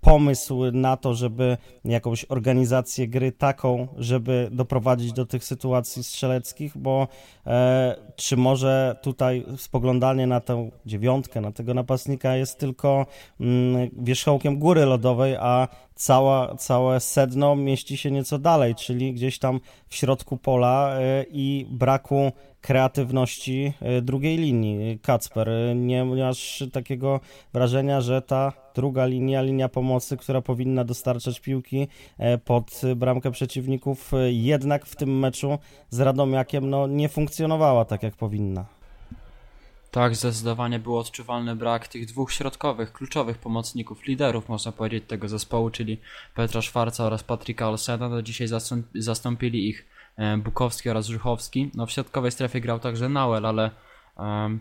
pomysł 0.00 0.70
na 0.72 0.96
to, 0.96 1.14
żeby 1.14 1.56
jakąś 1.84 2.24
organizację 2.24 3.08
gry 3.08 3.32
taką, 3.32 3.88
żeby 3.98 4.48
doprowadzić 4.52 5.12
do 5.12 5.26
tych 5.26 5.44
sytuacji 5.44 6.04
strzeleckich, 6.04 6.78
bo 6.78 7.08
e, 7.46 7.96
czy 8.16 8.36
może 8.36 8.96
tutaj 9.02 9.44
spoglądanie 9.56 10.26
na 10.26 10.40
tę 10.40 10.70
dziewiątkę, 10.86 11.40
na 11.40 11.52
tego 11.52 11.74
napastnika 11.74 12.36
jest 12.36 12.58
tylko 12.58 13.06
mm, 13.40 13.90
wierzchołkiem 13.98 14.58
góry 14.58 14.84
lodowej, 14.84 15.36
a 15.36 15.68
cała, 15.94 16.54
całe 16.56 17.00
sedno 17.00 17.56
mieści 17.56 17.96
się 17.96 18.10
nieco 18.10 18.38
dalej, 18.38 18.74
czyli 18.74 19.12
gdzieś 19.12 19.38
tam 19.38 19.60
w 19.88 19.94
środku 19.94 20.36
pola 20.36 20.94
e, 20.94 21.24
i 21.30 21.66
braku 21.70 22.32
kreatywności 22.60 23.72
e, 23.80 24.02
drugiej 24.02 24.36
linii. 24.36 24.98
Kacper, 24.98 25.48
e, 25.48 25.74
nie 25.74 26.04
masz 26.04 26.64
takiego 26.72 27.20
wrażenia, 27.52 28.00
że 28.00 28.22
ta 28.22 28.52
druga 28.74 29.06
linia, 29.06 29.42
linia 29.42 29.68
pomocy, 29.68 30.16
która 30.16 30.40
powinna 30.40 30.84
dostarczać 30.84 31.40
piłki 31.40 31.88
pod 32.44 32.80
bramkę 32.96 33.30
przeciwników, 33.30 34.12
jednak 34.30 34.86
w 34.86 34.96
tym 34.96 35.18
meczu 35.18 35.58
z 35.90 36.00
Radomiakiem 36.00 36.70
no, 36.70 36.86
nie 36.86 37.08
funkcjonowała 37.08 37.84
tak 37.84 38.02
jak 38.02 38.16
powinna. 38.16 38.80
Tak, 39.90 40.16
zdecydowanie 40.16 40.78
był 40.78 40.98
odczuwalny 40.98 41.56
brak 41.56 41.88
tych 41.88 42.06
dwóch 42.06 42.32
środkowych, 42.32 42.92
kluczowych 42.92 43.38
pomocników, 43.38 44.06
liderów, 44.06 44.48
można 44.48 44.72
powiedzieć, 44.72 45.04
tego 45.06 45.28
zespołu, 45.28 45.70
czyli 45.70 46.00
Petra 46.34 46.62
Szwarca 46.62 47.04
oraz 47.04 47.22
Patryka 47.22 47.68
Olsena. 47.68 48.08
Do 48.08 48.22
dzisiaj 48.22 48.48
zastąpili 48.94 49.68
ich 49.68 49.80
e, 49.80 49.99
Bukowski 50.38 50.90
oraz 50.90 51.06
Żuchowski. 51.06 51.70
No, 51.74 51.86
w 51.86 51.90
środkowej 51.90 52.30
strefie 52.30 52.60
grał 52.60 52.78
także 52.78 53.08
Nauel, 53.08 53.46
ale 53.46 53.70
um, 54.16 54.60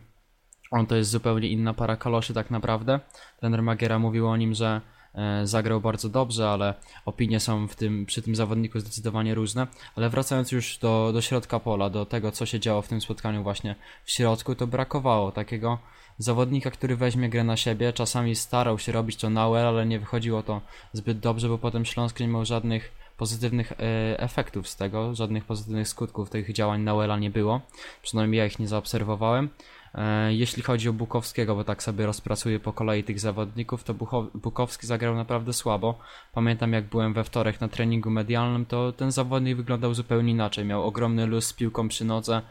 on 0.71 0.85
to 0.85 0.95
jest 0.95 1.09
zupełnie 1.09 1.47
inna 1.47 1.73
para 1.73 1.95
kaloszy 1.95 2.33
tak 2.33 2.51
naprawdę. 2.51 2.99
Trener 3.39 3.63
Magiera 3.63 3.99
mówił 3.99 4.27
o 4.27 4.37
nim, 4.37 4.53
że 4.53 4.81
E, 5.15 5.47
zagrał 5.47 5.81
bardzo 5.81 6.09
dobrze, 6.09 6.49
ale 6.49 6.73
opinie 7.05 7.39
są 7.39 7.67
w 7.67 7.75
tym, 7.75 8.05
przy 8.05 8.21
tym 8.21 8.35
zawodniku 8.35 8.79
zdecydowanie 8.79 9.35
różne. 9.35 9.67
Ale 9.95 10.09
wracając 10.09 10.51
już 10.51 10.77
do, 10.77 11.11
do 11.13 11.21
środka 11.21 11.59
pola, 11.59 11.89
do 11.89 12.05
tego, 12.05 12.31
co 12.31 12.45
się 12.45 12.59
działo 12.59 12.81
w 12.81 12.87
tym 12.87 13.01
spotkaniu 13.01 13.43
właśnie 13.43 13.75
w 14.03 14.11
środku, 14.11 14.55
to 14.55 14.67
brakowało 14.67 15.31
takiego 15.31 15.77
zawodnika, 16.17 16.71
który 16.71 16.95
weźmie 16.95 17.29
grę 17.29 17.43
na 17.43 17.57
siebie. 17.57 17.93
Czasami 17.93 18.35
starał 18.35 18.79
się 18.79 18.91
robić 18.91 19.15
to 19.15 19.29
Nauer, 19.29 19.65
ale 19.65 19.85
nie 19.85 19.99
wychodziło 19.99 20.43
to 20.43 20.61
zbyt 20.93 21.19
dobrze, 21.19 21.49
bo 21.49 21.57
potem 21.57 21.85
Śląsk 21.85 22.19
nie 22.19 22.27
miał 22.27 22.45
żadnych 22.45 22.91
pozytywnych 23.19 23.71
e, 23.71 23.75
efektów 24.19 24.67
z 24.67 24.75
tego, 24.75 25.15
żadnych 25.15 25.45
pozytywnych 25.45 25.87
skutków 25.87 26.29
tych 26.29 26.53
działań 26.53 26.81
Nauela 26.81 27.17
nie 27.17 27.29
było. 27.29 27.61
Przynajmniej 28.01 28.39
ja 28.39 28.45
ich 28.45 28.59
nie 28.59 28.67
zaobserwowałem. 28.67 29.49
E, 29.95 30.33
jeśli 30.33 30.63
chodzi 30.63 30.89
o 30.89 30.93
Bukowskiego, 30.93 31.55
bo 31.55 31.63
tak 31.63 31.83
sobie 31.83 32.05
rozpracuję 32.05 32.59
po 32.59 32.73
kolei 32.73 33.03
tych 33.03 33.19
zawodników, 33.19 33.83
to 33.83 33.93
Bukowski 34.33 34.87
zagrał 34.87 35.15
naprawdę 35.15 35.53
słabo. 35.53 35.99
Pamiętam 36.33 36.73
jak 36.73 36.85
byłem 36.85 37.13
we 37.13 37.23
wtorek 37.23 37.61
na 37.61 37.67
treningu 37.67 38.09
medialnym, 38.09 38.65
to 38.65 38.91
ten 38.91 39.11
zawodnik 39.11 39.57
wyglądał 39.57 39.93
zupełnie 39.93 40.31
inaczej. 40.31 40.65
Miał 40.65 40.87
ogromny 40.87 41.25
luz 41.25 41.45
z 41.45 41.53
piłką 41.53 41.87
przy 41.87 42.05
nodze, 42.05 42.41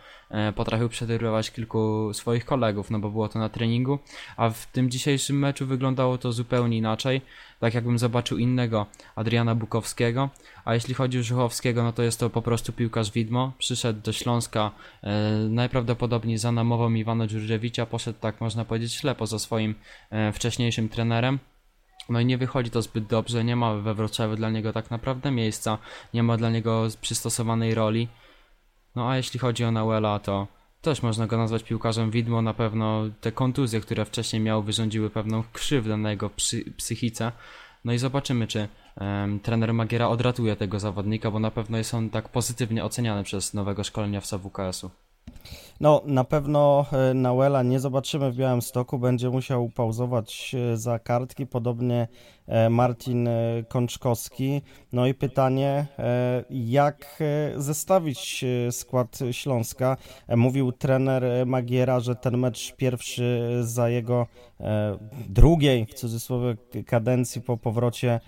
potrafił 0.57 0.89
przeterrować 0.89 1.51
kilku 1.51 2.11
swoich 2.13 2.45
kolegów, 2.45 2.91
no 2.91 2.99
bo 2.99 3.11
było 3.11 3.29
to 3.29 3.39
na 3.39 3.49
treningu, 3.49 3.99
a 4.37 4.51
w 4.51 4.67
tym 4.67 4.91
dzisiejszym 4.91 5.39
meczu 5.39 5.67
wyglądało 5.67 6.19
to 6.19 6.33
zupełnie 6.33 6.77
inaczej 6.77 7.21
tak 7.61 7.75
jakbym 7.75 7.99
zobaczył 7.99 8.39
innego 8.39 8.87
Adriana 9.17 9.55
Bukowskiego, 9.55 10.31
a 10.65 10.75
jeśli 10.75 10.95
chodzi 10.95 11.19
o 11.19 11.23
Żuchowskiego, 11.23 11.83
no 11.83 11.93
to 11.93 12.03
jest 12.03 12.21
to 12.21 12.31
po 12.31 12.43
prostu 12.43 12.73
piłkarz 12.73 13.11
widmo, 13.11 13.53
przyszedł 13.59 14.01
do 14.01 14.13
Śląska 14.13 14.71
e, 15.03 15.11
najprawdopodobniej 15.49 16.39
za 16.39 16.53
namową 16.53 16.95
Iwana 16.95 17.27
Dżurżewicza, 17.27 17.87
poszedł 17.87 18.19
tak 18.21 18.41
można 18.41 18.65
powiedzieć 18.65 18.95
ślepo 18.95 19.27
za 19.27 19.39
swoim 19.39 19.75
e, 20.11 20.33
wcześniejszym 20.33 20.89
trenerem, 20.89 21.39
no 22.09 22.21
i 22.21 22.27
nie 22.27 22.39
wychodzi 22.39 22.71
to 22.71 22.83
zbyt 22.83 23.07
dobrze, 23.07 23.45
nie 23.45 23.57
ma 23.57 23.75
we 23.75 23.95
Wrocławiu 23.95 24.37
dla 24.37 24.51
niego 24.51 24.73
tak 24.73 24.91
naprawdę 24.91 25.31
miejsca, 25.31 25.79
nie 26.15 26.23
ma 26.23 26.37
dla 26.37 26.51
niego 26.51 26.89
przystosowanej 27.01 27.75
roli. 27.75 28.09
No 28.99 29.11
a 29.11 29.17
jeśli 29.17 29.41
chodzi 29.41 29.65
o 29.65 29.71
Nauela, 29.71 30.19
to 30.19 30.47
też 30.81 31.03
można 31.03 31.27
go 31.27 31.37
nazwać 31.37 31.63
piłkarzem 31.63 32.11
widmo, 32.11 32.43
na 32.43 32.55
pewno 32.55 33.03
te 33.21 33.33
kontuzje, 33.33 33.81
które 33.81 34.05
wcześniej 34.05 34.43
miał, 34.43 34.63
wyrządziły 34.63 35.11
pewną 35.11 35.43
krzywdę 35.53 35.97
na 35.97 36.11
jego 36.11 36.31
psy, 36.31 36.73
psychice. 36.77 37.33
No 37.85 37.93
i 37.93 37.99
zobaczymy, 37.99 38.47
czy 38.47 38.69
um, 39.01 39.41
trener 39.41 39.75
Magiera 39.75 40.09
odratuje 40.09 40.57
tego 40.57 40.81
zawodnika, 40.81 41.31
bo 41.31 41.39
na 41.39 41.51
pewno 41.51 41.79
jest 41.79 41.95
on 41.95 42.11
tak 42.11 42.29
pozytywnie 42.29 42.85
oceniany 42.85 43.25
przez 43.25 43.55
nowego 43.55 43.85
szkoleniowca 43.85 44.39
WKS-u. 44.39 44.91
No, 45.81 46.03
na 46.05 46.25
pewno 46.25 46.87
e, 46.93 47.15
Nauela 47.15 47.63
nie 47.63 47.81
zobaczymy 47.81 48.33
w 48.33 48.37
Białymstoku, 48.37 48.99
będzie 48.99 49.31
musiał 49.31 49.69
pauzować 49.69 50.55
e, 50.55 50.77
za 50.77 50.99
kartki, 50.99 51.47
podobnie 51.47 52.09
Marcin 52.71 53.29
Kączkowski. 53.69 54.63
No 54.93 55.07
i 55.07 55.15
pytanie, 55.15 55.87
jak 56.51 57.23
zestawić 57.57 58.45
skład 58.71 59.19
Śląska? 59.33 59.97
Mówił 60.37 60.73
trener 60.73 61.47
Magiera, 61.47 62.01
że 62.01 62.17
ten 62.17 62.39
mecz 62.39 62.77
pierwszy 62.77 63.59
za 63.63 63.89
jego 63.89 64.27
drugiej, 65.29 65.87
w 65.87 65.95
cudzysłowie, 65.95 66.57
kadencji 66.87 67.41
po 67.41 67.57
powrocie 67.57 68.21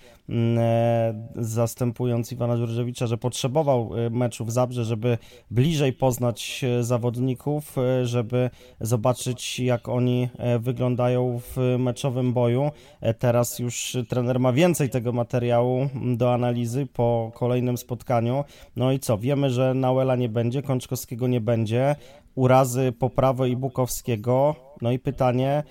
zastępując 1.36 2.32
Iwana 2.32 2.56
Żurżewicza, 2.56 3.06
że 3.06 3.18
potrzebował 3.18 3.90
meczu 4.10 4.44
w 4.44 4.50
Zabrze, 4.50 4.84
żeby 4.84 5.18
bliżej 5.50 5.92
poznać 5.92 6.64
zawodników 6.80 7.78
e, 7.78 8.06
żeby 8.06 8.50
zobaczyć, 8.80 9.60
jak 9.60 9.88
oni 9.88 10.28
e, 10.38 10.58
wyglądają 10.58 11.40
w 11.40 11.76
meczowym 11.78 12.32
boju. 12.32 12.70
E, 13.00 13.14
teraz 13.14 13.58
już 13.58 13.96
trener 14.10 14.40
ma 14.40 14.52
więcej 14.52 14.90
tego 14.90 15.12
materiału 15.12 15.88
do 16.16 16.34
analizy 16.34 16.86
po 16.86 17.32
kolejnym 17.34 17.78
spotkaniu. 17.78 18.44
No 18.76 18.92
i 18.92 18.98
co? 18.98 19.18
Wiemy, 19.18 19.50
że 19.50 19.74
Nauela 19.74 20.16
nie 20.16 20.28
będzie, 20.28 20.62
Kączkowskiego 20.62 21.28
nie 21.28 21.40
będzie, 21.40 21.96
urazy 22.34 22.92
Poprawy 22.92 23.48
i 23.48 23.56
Bukowskiego. 23.56 24.54
No 24.82 24.92
i 24.92 24.98
pytanie, 24.98 25.62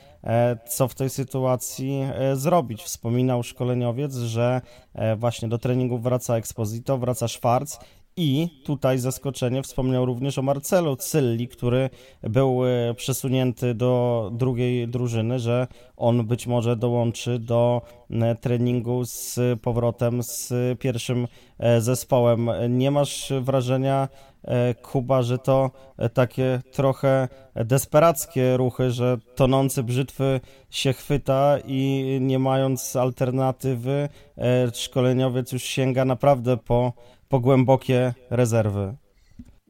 co 0.67 0.87
w 0.87 0.95
tej 0.95 1.09
sytuacji 1.09 2.01
zrobić? 2.33 2.83
Wspominał 2.83 3.43
szkoleniowiec, 3.43 4.15
że 4.15 4.61
właśnie 5.17 5.47
do 5.47 5.57
treningu 5.57 5.97
wraca 5.97 6.35
Exposito, 6.35 6.97
wraca 6.97 7.27
Schwarz 7.27 7.69
i 8.19 8.49
tutaj 8.63 8.99
zaskoczenie 8.99 9.63
wspomniał 9.63 10.05
również 10.05 10.37
o 10.37 10.41
Marcelu 10.41 10.95
Cylli, 10.95 11.47
który 11.47 11.89
był 12.23 12.65
e, 12.65 12.93
przesunięty 12.93 13.73
do 13.73 14.31
drugiej 14.33 14.87
drużyny, 14.87 15.39
że 15.39 15.67
on 15.97 16.27
być 16.27 16.47
może 16.47 16.75
dołączy 16.75 17.39
do 17.39 17.81
e, 18.11 18.35
treningu 18.35 19.05
z 19.05 19.39
powrotem 19.61 20.23
z 20.23 20.53
pierwszym 20.79 21.27
e, 21.59 21.81
zespołem. 21.81 22.49
Nie 22.69 22.91
masz 22.91 23.33
wrażenia, 23.41 24.07
Kuba, 24.81 25.21
że 25.21 25.37
to 25.37 25.71
takie 26.13 26.61
trochę 26.71 27.27
desperackie 27.55 28.57
ruchy, 28.57 28.91
że 28.91 29.17
tonący 29.35 29.83
brzytwy 29.83 30.39
się 30.69 30.93
chwyta 30.93 31.57
i 31.65 32.17
nie 32.21 32.39
mając 32.39 32.95
alternatywy, 32.95 34.09
szkoleniowiec 34.73 35.51
już 35.51 35.63
sięga 35.63 36.05
naprawdę 36.05 36.57
po 36.57 36.93
po 37.29 37.39
głębokie 37.39 38.13
rezerwy. 38.29 38.97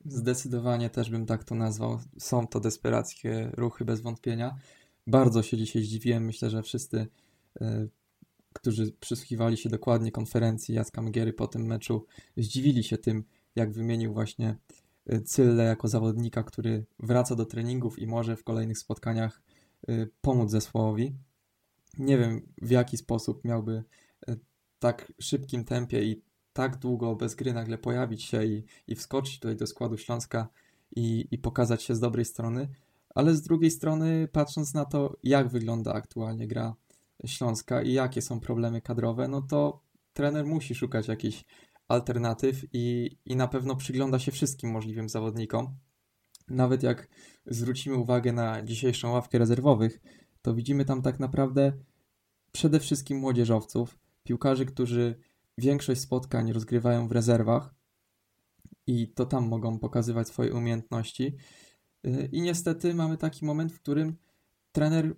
Zdecydowanie 0.05 0.89
też 0.89 1.09
bym 1.09 1.25
tak 1.25 1.43
to 1.43 1.55
nazwał. 1.55 1.99
Są 2.17 2.47
to 2.47 2.59
desperackie 2.59 3.51
ruchy 3.53 3.85
bez 3.85 4.01
wątpienia. 4.01 4.55
Bardzo 5.07 5.43
się 5.43 5.57
dzisiaj 5.57 5.83
zdziwiłem. 5.83 6.25
Myślę, 6.25 6.49
że 6.49 6.63
wszyscy, 6.63 7.07
e, 7.61 7.87
którzy 8.53 8.91
przysłuchiwali 8.91 9.57
się 9.57 9.69
dokładnie 9.69 10.11
konferencji 10.11 10.75
Jacka 10.75 11.01
Mgiery 11.01 11.33
po 11.33 11.47
tym 11.47 11.65
meczu, 11.65 12.05
zdziwili 12.37 12.83
się 12.83 12.97
tym, 12.97 13.23
jak 13.55 13.71
wymienił 13.71 14.13
właśnie 14.13 14.55
e, 15.05 15.21
Cylle 15.21 15.63
jako 15.63 15.87
zawodnika, 15.87 16.43
który 16.43 16.85
wraca 16.99 17.35
do 17.35 17.45
treningów 17.45 17.99
i 17.99 18.07
może 18.07 18.35
w 18.35 18.43
kolejnych 18.43 18.77
spotkaniach 18.77 19.41
e, 19.87 20.07
pomóc 20.21 20.51
zespołowi. 20.51 21.15
Nie 21.97 22.17
wiem, 22.17 22.41
w 22.61 22.69
jaki 22.69 22.97
sposób 22.97 23.45
miałby 23.45 23.83
e, 24.27 24.35
tak 24.79 25.13
szybkim 25.19 25.65
tempie 25.65 26.03
i 26.03 26.28
tak 26.53 26.77
długo 26.77 27.15
bez 27.15 27.35
gry 27.35 27.53
nagle 27.53 27.77
pojawić 27.77 28.23
się 28.23 28.45
i, 28.45 28.65
i 28.87 28.95
wskoczyć 28.95 29.39
tutaj 29.39 29.55
do 29.55 29.67
składu 29.67 29.97
Śląska 29.97 30.47
i, 30.95 31.27
i 31.31 31.37
pokazać 31.37 31.83
się 31.83 31.95
z 31.95 31.99
dobrej 31.99 32.25
strony, 32.25 32.69
ale 33.15 33.35
z 33.35 33.41
drugiej 33.41 33.71
strony, 33.71 34.27
patrząc 34.31 34.73
na 34.73 34.85
to, 34.85 35.17
jak 35.23 35.47
wygląda 35.49 35.93
aktualnie 35.93 36.47
gra 36.47 36.75
Śląska 37.25 37.81
i 37.81 37.93
jakie 37.93 38.21
są 38.21 38.39
problemy 38.39 38.81
kadrowe, 38.81 39.27
no 39.27 39.41
to 39.41 39.81
trener 40.13 40.45
musi 40.45 40.75
szukać 40.75 41.07
jakichś 41.07 41.45
alternatyw 41.87 42.65
i, 42.73 43.17
i 43.25 43.35
na 43.35 43.47
pewno 43.47 43.75
przygląda 43.75 44.19
się 44.19 44.31
wszystkim 44.31 44.71
możliwym 44.71 45.09
zawodnikom. 45.09 45.75
Nawet 46.47 46.83
jak 46.83 47.07
zwrócimy 47.45 47.95
uwagę 47.95 48.33
na 48.33 48.63
dzisiejszą 48.63 49.11
ławkę 49.11 49.37
rezerwowych, 49.37 50.01
to 50.41 50.53
widzimy 50.53 50.85
tam 50.85 51.01
tak 51.01 51.19
naprawdę 51.19 51.73
przede 52.51 52.79
wszystkim 52.79 53.17
młodzieżowców, 53.17 53.97
piłkarzy, 54.23 54.65
którzy 54.65 55.19
większość 55.59 56.01
spotkań 56.01 56.53
rozgrywają 56.53 57.07
w 57.07 57.11
rezerwach 57.11 57.75
i 58.87 59.07
to 59.07 59.25
tam 59.25 59.47
mogą 59.47 59.79
pokazywać 59.79 60.27
swoje 60.27 60.53
umiejętności. 60.53 61.35
Y, 62.07 62.29
I 62.31 62.41
niestety 62.41 62.93
mamy 62.93 63.17
taki 63.17 63.45
moment, 63.45 63.73
w 63.73 63.81
którym 63.81 64.17
trener 64.71 65.15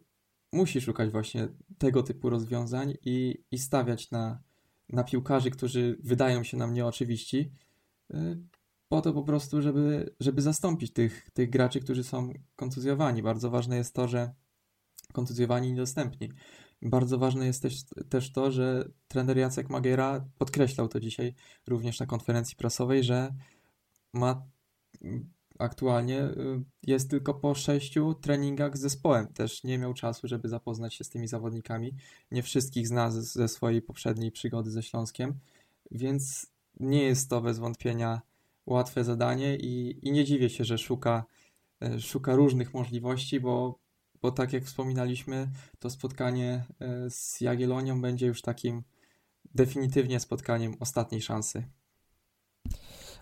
musi 0.53 0.81
szukać 0.81 1.11
właśnie 1.11 1.47
tego 1.77 2.03
typu 2.03 2.29
rozwiązań 2.29 2.93
i, 3.05 3.43
i 3.51 3.57
stawiać 3.57 4.11
na, 4.11 4.43
na 4.89 5.03
piłkarzy, 5.03 5.51
którzy 5.51 5.97
wydają 6.03 6.43
się 6.43 6.57
nam 6.57 6.73
nieoczywiści, 6.73 7.51
y, 8.13 8.37
po 8.91 9.01
to 9.01 9.13
po 9.13 9.23
prostu, 9.23 9.61
żeby, 9.61 10.15
żeby 10.19 10.41
zastąpić 10.41 10.93
tych, 10.93 11.29
tych 11.33 11.49
graczy, 11.49 11.79
którzy 11.79 12.03
są 12.03 12.33
kontuzjowani. 12.55 13.23
Bardzo 13.23 13.49
ważne 13.49 13.77
jest 13.77 13.95
to, 13.95 14.07
że 14.07 14.33
kontuzjowani 15.13 15.67
i 15.67 15.71
niedostępni. 15.71 16.29
Bardzo 16.81 17.17
ważne 17.17 17.45
jest 17.45 17.61
też, 17.61 17.83
też 18.09 18.31
to, 18.31 18.51
że 18.51 18.89
trener 19.07 19.37
Jacek 19.37 19.69
Magiera 19.69 20.25
podkreślał 20.37 20.87
to 20.87 20.99
dzisiaj 20.99 21.33
również 21.67 21.99
na 21.99 22.05
konferencji 22.05 22.55
prasowej, 22.55 23.03
że 23.03 23.33
ma 24.13 24.45
aktualnie 25.59 26.23
y, 26.23 26.63
jest 26.83 27.09
tylko 27.09 27.33
po 27.33 27.55
sześciu 27.55 28.13
treningach 28.13 28.77
z 28.77 28.81
zespołem. 28.81 29.27
Też 29.27 29.63
nie 29.63 29.77
miał 29.77 29.93
czasu, 29.93 30.27
żeby 30.27 30.49
zapoznać 30.49 30.93
się 30.93 31.03
z 31.03 31.09
tymi 31.09 31.27
zawodnikami. 31.27 31.93
Nie 32.31 32.43
wszystkich 32.43 32.87
zna 32.87 33.11
ze 33.11 33.47
swojej 33.47 33.81
poprzedniej 33.81 34.31
przygody 34.31 34.71
ze 34.71 34.83
Śląskiem, 34.83 35.39
więc 35.91 36.51
nie 36.79 37.03
jest 37.03 37.29
to 37.29 37.41
bez 37.41 37.59
wątpienia 37.59 38.21
łatwe 38.65 39.03
zadanie 39.03 39.55
i, 39.55 39.99
i 40.07 40.11
nie 40.11 40.25
dziwię 40.25 40.49
się, 40.49 40.63
że 40.63 40.77
szuka, 40.77 41.25
y, 41.83 42.01
szuka 42.01 42.35
różnych 42.35 42.73
możliwości, 42.73 43.39
bo, 43.39 43.79
bo 44.21 44.31
tak 44.31 44.53
jak 44.53 44.63
wspominaliśmy, 44.63 45.49
to 45.79 45.89
spotkanie 45.89 46.65
y, 47.05 47.09
z 47.09 47.41
Jagiellonią 47.41 48.01
będzie 48.01 48.27
już 48.27 48.41
takim 48.41 48.83
definitywnie 49.55 50.19
spotkaniem 50.19 50.75
ostatniej 50.79 51.21
szansy. 51.21 51.63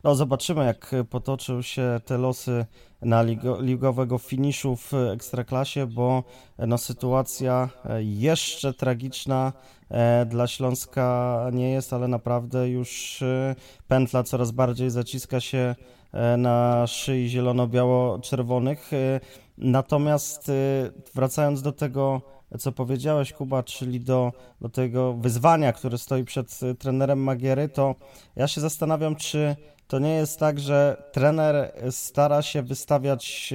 No 0.04 0.16
zobaczymy, 0.16 0.66
jak 0.66 0.92
potoczą 1.10 1.62
się 1.62 2.00
te 2.06 2.18
losy 2.18 2.66
na 3.02 3.22
ligo, 3.22 3.62
ligowego 3.62 4.18
finiszu 4.18 4.76
w 4.76 4.94
Ekstraklasie, 4.94 5.88
bo 5.88 6.24
no, 6.58 6.78
sytuacja 6.78 7.70
jeszcze 8.00 8.74
tragiczna 8.74 9.54
e, 9.90 10.26
dla 10.26 10.48
Śląska 10.48 11.40
nie 11.54 11.72
jest, 11.72 11.94
ale 11.94 12.08
naprawdę 12.08 12.70
już 12.70 13.22
e, 13.22 13.56
pętla 13.88 14.24
coraz 14.24 14.52
bardziej 14.52 14.90
zaciska 14.90 15.40
się 15.40 15.58
e, 15.58 15.99
na 16.38 16.88
szyi 16.88 17.30
zielono-biało-czerwonych. 17.30 18.92
Natomiast 19.58 20.52
wracając 21.16 21.62
do 21.62 21.72
tego, 21.72 22.22
co 22.60 22.72
powiedziałeś, 22.72 23.34
Kuba, 23.34 23.64
czyli 23.64 24.00
do, 24.00 24.34
do 24.62 24.70
tego 24.70 25.14
wyzwania, 25.14 25.74
które 25.74 25.98
stoi 25.98 26.24
przed 26.24 26.60
trenerem 26.80 27.20
Magiery, 27.20 27.70
to 27.70 27.96
ja 28.36 28.48
się 28.48 28.62
zastanawiam, 28.62 29.16
czy 29.16 29.56
to 29.88 30.00
nie 30.00 30.14
jest 30.14 30.40
tak, 30.40 30.60
że 30.60 31.04
trener 31.12 31.74
stara 31.92 32.42
się 32.42 32.62
wystawiać, 32.62 33.54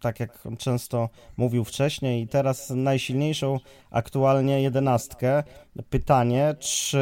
tak 0.00 0.20
jak 0.20 0.46
on 0.46 0.56
często 0.56 1.08
mówił 1.36 1.64
wcześniej, 1.64 2.22
i 2.22 2.28
teraz 2.28 2.70
najsilniejszą 2.70 3.58
aktualnie 3.90 4.62
jedenastkę. 4.62 5.42
Pytanie, 5.90 6.54
czy 6.58 6.98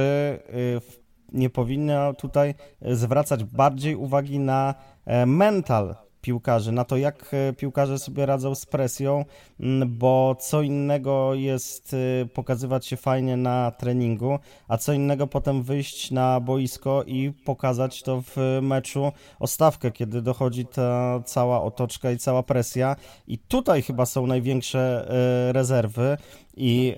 y, 0.55 1.04
nie 1.35 1.51
powinno 1.51 2.14
tutaj 2.14 2.55
zwracać 2.83 3.44
bardziej 3.44 3.97
uwagi 3.97 4.38
na 4.38 4.75
e, 5.07 5.27
mental 5.27 5.94
piłkarzy, 6.25 6.73
na 6.73 6.85
to 6.85 6.97
jak 6.97 7.31
e, 7.35 7.53
piłkarze 7.53 7.99
sobie 7.99 8.27
radzą 8.27 8.55
z 8.55 8.66
presją, 8.66 9.25
bo 9.87 10.37
co 10.40 10.62
innego 10.62 11.35
jest 11.35 11.94
e, 12.23 12.27
pokazywać 12.27 12.87
się 12.87 12.97
fajnie 12.97 13.37
na 13.37 13.70
treningu, 13.70 14.38
a 14.68 14.79
co 14.79 14.92
innego 14.92 15.27
potem 15.27 15.62
wyjść 15.62 16.11
na 16.11 16.40
boisko 16.40 17.03
i 17.07 17.33
pokazać 17.44 18.03
to 18.03 18.23
w 18.23 18.59
meczu 18.62 19.12
o 19.40 19.47
stawkę, 19.47 19.90
kiedy 19.90 20.23
dochodzi 20.23 20.66
ta 20.66 21.20
cała 21.25 21.62
otoczka 21.62 22.11
i 22.11 22.18
cała 22.18 22.42
presja. 22.42 22.97
I 23.27 23.38
tutaj 23.38 23.83
chyba 23.83 24.07
są 24.07 24.27
największe 24.27 25.09
e, 25.09 25.53
rezerwy. 25.53 26.16
I 26.57 26.97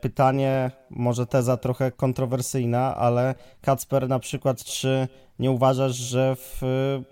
pytanie, 0.00 0.70
może 0.90 1.26
teza 1.26 1.56
trochę 1.56 1.92
kontrowersyjna, 1.92 2.96
ale 2.96 3.34
Kacper 3.60 4.08
na 4.08 4.18
przykład, 4.18 4.64
czy 4.64 5.08
nie 5.38 5.50
uważasz, 5.50 5.96
że 5.96 6.36
w 6.36 6.62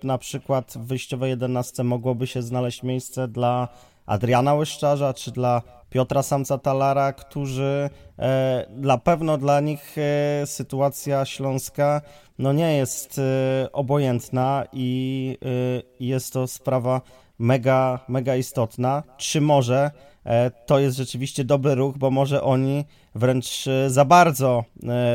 na 0.03 0.17
przykład 0.17 0.73
w 0.73 0.85
wyjściowej 0.85 1.29
11 1.29 1.83
mogłoby 1.83 2.27
się 2.27 2.41
znaleźć 2.41 2.83
miejsce 2.83 3.27
dla 3.27 3.67
Adriana 4.05 4.53
Łyszczarza 4.53 5.13
czy 5.13 5.31
dla 5.31 5.61
Piotra 5.89 6.23
Samca 6.23 6.57
Talara, 6.57 7.13
którzy 7.13 7.89
e, 8.19 8.65
dla 8.69 8.97
pewno 8.97 9.37
dla 9.37 9.59
nich 9.59 9.95
e, 9.97 10.47
sytuacja 10.47 11.25
śląska 11.25 12.01
no 12.39 12.53
nie 12.53 12.77
jest 12.77 13.19
e, 13.19 13.71
obojętna 13.71 14.63
i 14.73 15.37
e, 15.41 15.81
jest 15.99 16.33
to 16.33 16.47
sprawa 16.47 17.01
mega, 17.39 17.99
mega 18.07 18.35
istotna. 18.35 19.03
Czy 19.17 19.41
może 19.41 19.91
e, 20.25 20.51
to 20.51 20.79
jest 20.79 20.97
rzeczywiście 20.97 21.43
dobry 21.43 21.75
ruch, 21.75 21.97
bo 21.97 22.11
może 22.11 22.41
oni 22.41 22.85
wręcz 23.15 23.67
e, 23.67 23.89
za 23.89 24.05
bardzo 24.05 24.63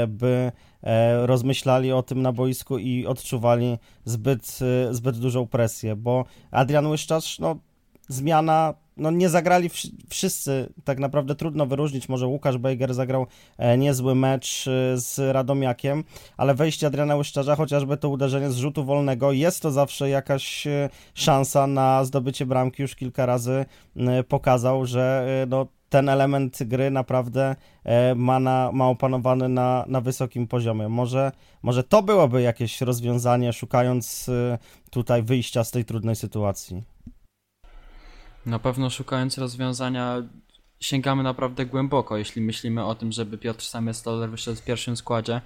by 0.09 0.53
E, 0.83 1.27
rozmyślali 1.27 1.93
o 1.93 2.03
tym 2.03 2.23
na 2.23 2.33
boisku 2.33 2.79
i 2.79 3.07
odczuwali 3.07 3.79
zbyt, 4.05 4.59
zbyt 4.91 5.19
dużą 5.19 5.47
presję, 5.47 5.97
bo 5.97 6.25
Adrian 6.51 6.87
Łyszczarz, 6.87 7.39
no 7.39 7.57
zmiana, 8.09 8.75
no 8.97 9.11
nie 9.11 9.29
zagrali 9.29 9.71
wszyscy, 10.09 10.73
tak 10.85 10.99
naprawdę 10.99 11.35
trudno 11.35 11.67
wyróżnić, 11.67 12.09
może 12.09 12.27
Łukasz 12.27 12.59
Bejger 12.59 12.95
zagrał 12.95 13.27
e, 13.59 13.79
niezły 13.79 14.15
mecz 14.15 14.65
z 14.95 15.33
Radomiakiem, 15.33 16.05
ale 16.37 16.55
wejście 16.55 16.87
Adriana 16.87 17.17
Łyszczarza, 17.17 17.57
chociażby 17.57 17.97
to 17.97 18.09
uderzenie 18.09 18.51
z 18.51 18.57
rzutu 18.57 18.85
wolnego, 18.85 19.33
jest 19.33 19.63
to 19.63 19.71
zawsze 19.71 20.09
jakaś 20.09 20.67
szansa 21.15 21.67
na 21.67 22.05
zdobycie 22.05 22.47
bramki, 22.47 22.83
już 22.83 22.95
kilka 22.95 23.27
razy 23.27 23.65
pokazał, 24.29 24.87
że 24.87 25.27
no 25.49 25.67
ten 25.93 26.09
element 26.09 26.63
gry 26.63 26.91
naprawdę 26.91 27.57
e, 27.85 28.15
ma, 28.15 28.41
na, 28.41 28.71
ma 28.73 28.89
opanowany 28.89 29.49
na, 29.49 29.85
na 29.89 30.01
wysokim 30.01 30.47
poziomie. 30.47 30.89
Może, 30.89 31.33
może 31.63 31.85
to 31.85 32.03
byłoby 32.03 32.43
jakieś 32.43 32.81
rozwiązanie, 32.81 33.53
szukając 33.53 34.29
e, 34.29 34.59
tutaj 34.91 35.23
wyjścia 35.23 35.65
z 35.65 35.71
tej 35.71 35.85
trudnej 35.85 36.17
sytuacji. 36.17 36.83
Na 38.47 38.59
pewno 38.59 38.91
szukając 38.91 39.39
rozwiązania 39.39 40.23
sięgamy 40.81 41.23
naprawdę 41.23 41.67
głęboko, 41.67 42.17
jeśli 42.17 42.43
myślimy 42.43 42.85
o 42.85 42.95
tym, 42.95 43.13
żeby 43.13 43.39
Piotr 43.39 43.65
Samystoller 43.65 44.31
wyszedł 44.31 44.61
w 44.61 44.65
pierwszym 44.65 44.97
składzie. 44.97 45.41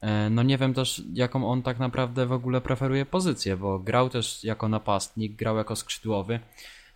E, 0.00 0.30
no 0.30 0.42
nie 0.42 0.58
wiem 0.58 0.74
też, 0.74 1.02
jaką 1.12 1.50
on 1.50 1.62
tak 1.62 1.78
naprawdę 1.78 2.26
w 2.26 2.32
ogóle 2.32 2.60
preferuje 2.60 3.06
pozycję, 3.06 3.56
bo 3.56 3.78
grał 3.78 4.10
też 4.10 4.44
jako 4.44 4.68
napastnik, 4.68 5.36
grał 5.36 5.56
jako 5.56 5.76
skrzydłowy 5.76 6.40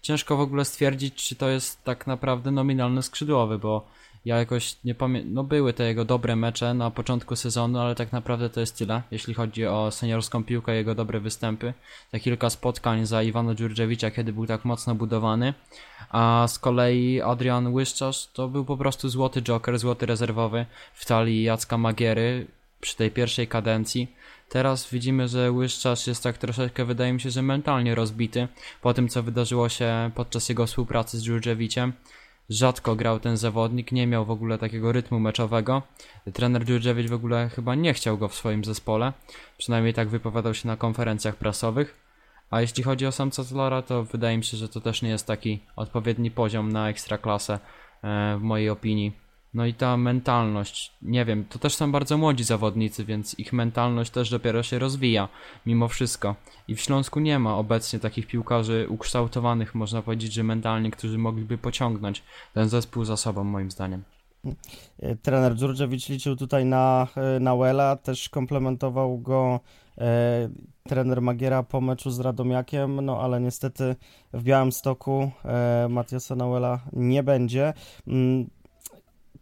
ciężko 0.02 0.36
w 0.36 0.40
ogóle 0.40 0.64
stwierdzić, 0.64 1.14
czy 1.14 1.36
to 1.36 1.48
jest 1.48 1.84
tak 1.84 2.06
naprawdę 2.06 2.50
nominalny 2.50 3.02
skrzydłowy, 3.02 3.58
bo 3.58 3.88
ja 4.24 4.38
jakoś 4.38 4.76
nie 4.84 4.94
pamiętam, 4.94 5.34
no 5.34 5.44
były 5.44 5.72
te 5.72 5.84
jego 5.84 6.04
dobre 6.04 6.36
mecze 6.36 6.74
na 6.74 6.90
początku 6.90 7.36
sezonu, 7.36 7.78
ale 7.78 7.94
tak 7.94 8.12
naprawdę 8.12 8.50
to 8.50 8.60
jest 8.60 8.78
tyle, 8.78 9.02
jeśli 9.10 9.34
chodzi 9.34 9.66
o 9.66 9.90
seniorską 9.90 10.44
piłkę, 10.44 10.74
jego 10.74 10.94
dobre 10.94 11.20
występy. 11.20 11.74
Te 12.10 12.20
kilka 12.20 12.50
spotkań 12.50 13.06
za 13.06 13.22
Iwana 13.22 13.54
Dżurdziewicza, 13.54 14.10
kiedy 14.10 14.32
był 14.32 14.46
tak 14.46 14.64
mocno 14.64 14.94
budowany, 14.94 15.54
a 16.10 16.46
z 16.48 16.58
kolei 16.58 17.20
Adrian 17.20 17.74
Łyszczarz 17.74 18.26
to 18.32 18.48
był 18.48 18.64
po 18.64 18.76
prostu 18.76 19.08
złoty 19.08 19.42
joker, 19.42 19.78
złoty 19.78 20.06
rezerwowy 20.06 20.66
w 20.94 21.06
talii 21.06 21.42
Jacka 21.42 21.78
Magiery 21.78 22.46
przy 22.80 22.96
tej 22.96 23.10
pierwszej 23.10 23.48
kadencji. 23.48 24.14
Teraz 24.48 24.90
widzimy, 24.90 25.28
że 25.28 25.52
Łyszczarz 25.52 26.06
jest 26.06 26.22
tak 26.22 26.38
troszeczkę, 26.38 26.84
wydaje 26.84 27.12
mi 27.12 27.20
się, 27.20 27.30
że 27.30 27.42
mentalnie 27.42 27.94
rozbity 27.94 28.48
po 28.82 28.94
tym, 28.94 29.08
co 29.08 29.22
wydarzyło 29.22 29.68
się 29.68 30.10
podczas 30.14 30.48
jego 30.48 30.66
współpracy 30.66 31.18
z 31.18 31.24
Dżurdżewiciem. 31.24 31.92
Rzadko 32.50 32.96
grał 32.96 33.20
ten 33.20 33.36
zawodnik, 33.36 33.92
nie 33.92 34.06
miał 34.06 34.24
w 34.24 34.30
ogóle 34.30 34.58
takiego 34.58 34.92
rytmu 34.92 35.20
meczowego. 35.20 35.82
Trener 36.32 36.64
Dżurdżewicz 36.64 37.08
w 37.08 37.12
ogóle 37.12 37.48
chyba 37.48 37.74
nie 37.74 37.94
chciał 37.94 38.18
go 38.18 38.28
w 38.28 38.34
swoim 38.34 38.64
zespole, 38.64 39.12
przynajmniej 39.58 39.94
tak 39.94 40.08
wypowiadał 40.08 40.54
się 40.54 40.68
na 40.68 40.76
konferencjach 40.76 41.36
prasowych. 41.36 42.08
A 42.50 42.60
jeśli 42.60 42.82
chodzi 42.82 43.06
o 43.06 43.12
samca 43.12 43.42
Zlara, 43.42 43.82
to 43.82 44.04
wydaje 44.04 44.36
mi 44.36 44.44
się, 44.44 44.56
że 44.56 44.68
to 44.68 44.80
też 44.80 45.02
nie 45.02 45.08
jest 45.08 45.26
taki 45.26 45.60
odpowiedni 45.76 46.30
poziom 46.30 46.72
na 46.72 46.88
ekstraklasę, 46.88 47.58
e, 48.02 48.36
w 48.38 48.42
mojej 48.42 48.70
opinii. 48.70 49.27
No 49.54 49.66
i 49.66 49.74
ta 49.74 49.96
mentalność, 49.96 50.92
nie 51.02 51.24
wiem, 51.24 51.44
to 51.44 51.58
też 51.58 51.74
są 51.74 51.92
bardzo 51.92 52.18
młodzi 52.18 52.44
zawodnicy, 52.44 53.04
więc 53.04 53.38
ich 53.38 53.52
mentalność 53.52 54.10
też 54.10 54.30
dopiero 54.30 54.62
się 54.62 54.78
rozwija, 54.78 55.28
mimo 55.66 55.88
wszystko. 55.88 56.34
I 56.68 56.74
w 56.74 56.80
Śląsku 56.80 57.20
nie 57.20 57.38
ma 57.38 57.56
obecnie 57.56 57.98
takich 57.98 58.26
piłkarzy 58.26 58.86
ukształtowanych, 58.88 59.74
można 59.74 60.02
powiedzieć, 60.02 60.32
że 60.32 60.44
mentalnie, 60.44 60.90
którzy 60.90 61.18
mogliby 61.18 61.58
pociągnąć 61.58 62.22
ten 62.54 62.68
zespół 62.68 63.04
za 63.04 63.16
sobą, 63.16 63.44
moim 63.44 63.70
zdaniem. 63.70 64.02
E, 64.98 65.16
trener 65.16 65.54
Dżurdziewicz 65.54 66.08
liczył 66.08 66.36
tutaj 66.36 66.64
na, 66.64 67.06
e, 67.16 67.40
na 67.40 67.56
Wela, 67.56 67.96
też 67.96 68.28
komplementował 68.28 69.18
go 69.18 69.60
e, 69.98 70.48
trener 70.88 71.22
Magiera 71.22 71.62
po 71.62 71.80
meczu 71.80 72.10
z 72.10 72.20
Radomiakiem, 72.20 73.04
no 73.04 73.20
ale 73.20 73.40
niestety 73.40 73.96
w 74.32 74.42
Białymstoku 74.42 75.30
e, 75.44 75.86
Matiasa 75.90 76.36
Nauela 76.36 76.80
nie 76.92 77.22
będzie. 77.22 77.72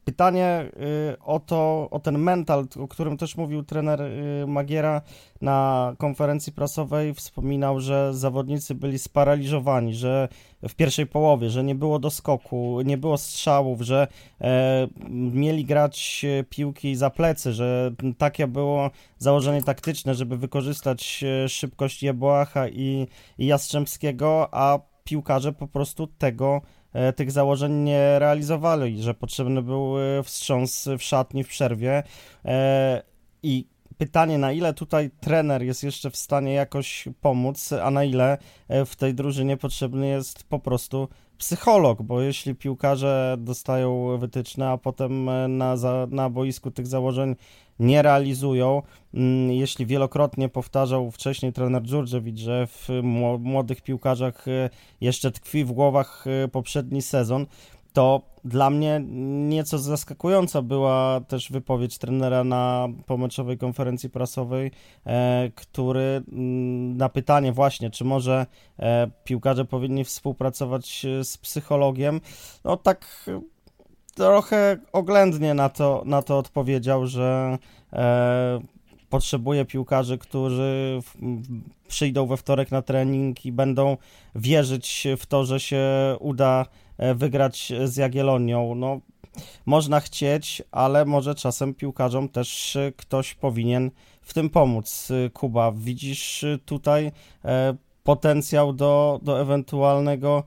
Pytanie 0.06 0.70
y, 1.12 1.18
o 1.18 1.40
to, 1.40 1.88
o 1.90 2.00
ten 2.00 2.18
mental, 2.18 2.66
o 2.80 2.88
którym 2.88 3.16
też 3.16 3.36
mówił 3.36 3.62
trener 3.62 4.02
y, 4.02 4.46
Magiera 4.46 5.02
na 5.40 5.92
konferencji 5.98 6.52
prasowej, 6.52 7.14
wspominał, 7.14 7.80
że 7.80 8.14
zawodnicy 8.14 8.74
byli 8.74 8.98
sparaliżowani, 8.98 9.94
że 9.94 10.28
w 10.68 10.74
pierwszej 10.74 11.06
połowie, 11.06 11.50
że 11.50 11.64
nie 11.64 11.74
było 11.74 11.98
doskoku, 11.98 12.80
nie 12.84 12.98
było 12.98 13.18
strzałów, 13.18 13.80
że 13.80 14.08
e, 14.40 14.88
mieli 15.10 15.64
grać 15.64 16.26
piłki 16.50 16.96
za 16.96 17.10
plecy, 17.10 17.52
że 17.52 17.90
takie 18.18 18.46
było 18.46 18.90
założenie 19.18 19.62
taktyczne, 19.62 20.14
żeby 20.14 20.36
wykorzystać 20.36 21.24
e, 21.44 21.48
szybkość 21.48 22.02
Jebłacha 22.02 22.68
i, 22.68 23.06
i 23.38 23.46
Jastrzębskiego, 23.46 24.48
a 24.52 24.78
piłkarze 25.04 25.52
po 25.52 25.68
prostu 25.68 26.06
tego 26.06 26.62
E, 26.62 26.75
tych 27.16 27.30
założeń 27.30 27.72
nie 27.72 28.18
realizowali, 28.18 29.02
że 29.02 29.14
potrzebny 29.14 29.62
był 29.62 29.98
e, 29.98 30.22
wstrząs 30.22 30.88
w 30.98 31.02
szatni 31.02 31.44
w 31.44 31.48
przerwie. 31.48 32.02
E, 32.44 33.02
i 33.42 33.66
pytanie, 33.98 34.38
na 34.38 34.52
ile 34.52 34.74
tutaj 34.74 35.10
trener 35.20 35.62
jest 35.62 35.82
jeszcze 35.82 36.10
w 36.10 36.16
stanie 36.16 36.52
jakoś 36.52 37.08
pomóc, 37.20 37.72
a 37.72 37.90
na 37.90 38.04
ile 38.04 38.38
w 38.86 38.96
tej 38.96 39.14
drużynie 39.14 39.56
potrzebny 39.56 40.08
jest 40.08 40.44
po 40.44 40.58
prostu 40.58 41.08
psycholog, 41.38 42.02
bo 42.02 42.20
jeśli 42.20 42.54
piłkarze 42.54 43.36
dostają 43.38 44.18
wytyczne, 44.18 44.68
a 44.68 44.78
potem 44.78 45.30
na, 45.48 45.76
za, 45.76 46.06
na 46.10 46.30
boisku 46.30 46.70
tych 46.70 46.86
założeń 46.86 47.36
nie 47.78 48.02
realizują. 48.02 48.82
Mm, 49.14 49.50
jeśli 49.50 49.86
wielokrotnie 49.86 50.48
powtarzał 50.48 51.10
wcześniej 51.10 51.52
trener 51.52 51.82
Dżurdżewicz, 51.82 52.38
że 52.38 52.66
w 52.66 52.88
młodych 53.40 53.82
piłkarzach 53.82 54.48
e, 54.48 54.70
jeszcze 55.00 55.30
tkwi 55.30 55.64
w 55.64 55.72
głowach 55.72 56.24
e, 56.26 56.48
poprzedni 56.48 57.02
sezon, 57.02 57.46
to 57.92 58.22
dla 58.44 58.70
mnie 58.70 59.00
nieco 59.48 59.78
zaskakująca 59.78 60.62
była 60.62 61.20
też 61.28 61.50
wypowiedź 61.50 61.98
trenera 61.98 62.44
na 62.44 62.88
pomeczowej 63.06 63.58
konferencji 63.58 64.10
prasowej, 64.10 64.70
e, 65.06 65.50
który 65.54 66.22
mm, 66.32 66.96
na 66.96 67.08
pytanie 67.08 67.52
właśnie, 67.52 67.90
czy 67.90 68.04
może 68.04 68.46
piłkarze 69.24 69.64
powinni 69.64 70.04
współpracować 70.04 71.06
z 71.22 71.38
psychologiem, 71.38 72.20
no 72.64 72.76
tak 72.76 73.26
trochę 74.16 74.76
oględnie 74.92 75.54
na 75.54 75.68
to, 75.68 76.02
na 76.06 76.22
to 76.22 76.38
odpowiedział, 76.38 77.06
że 77.06 77.58
e, 77.92 78.60
potrzebuje 79.08 79.64
piłkarzy, 79.64 80.18
którzy 80.18 81.00
w, 81.02 81.14
przyjdą 81.88 82.26
we 82.26 82.36
wtorek 82.36 82.70
na 82.70 82.82
trening 82.82 83.46
i 83.46 83.52
będą 83.52 83.96
wierzyć 84.34 85.06
w 85.18 85.26
to, 85.26 85.44
że 85.44 85.60
się 85.60 85.86
uda 86.20 86.66
e, 86.98 87.14
wygrać 87.14 87.72
z 87.84 87.96
Jagiellonią. 87.96 88.74
No, 88.74 89.00
można 89.66 90.00
chcieć, 90.00 90.62
ale 90.70 91.04
może 91.04 91.34
czasem 91.34 91.74
piłkarzom 91.74 92.28
też 92.28 92.78
ktoś 92.96 93.34
powinien 93.34 93.90
w 94.22 94.34
tym 94.34 94.50
pomóc. 94.50 95.08
Kuba, 95.32 95.72
widzisz 95.72 96.44
tutaj 96.64 97.12
e, 97.44 97.76
potencjał 98.06 98.72
do, 98.72 99.20
do 99.22 99.40
ewentualnego 99.40 100.44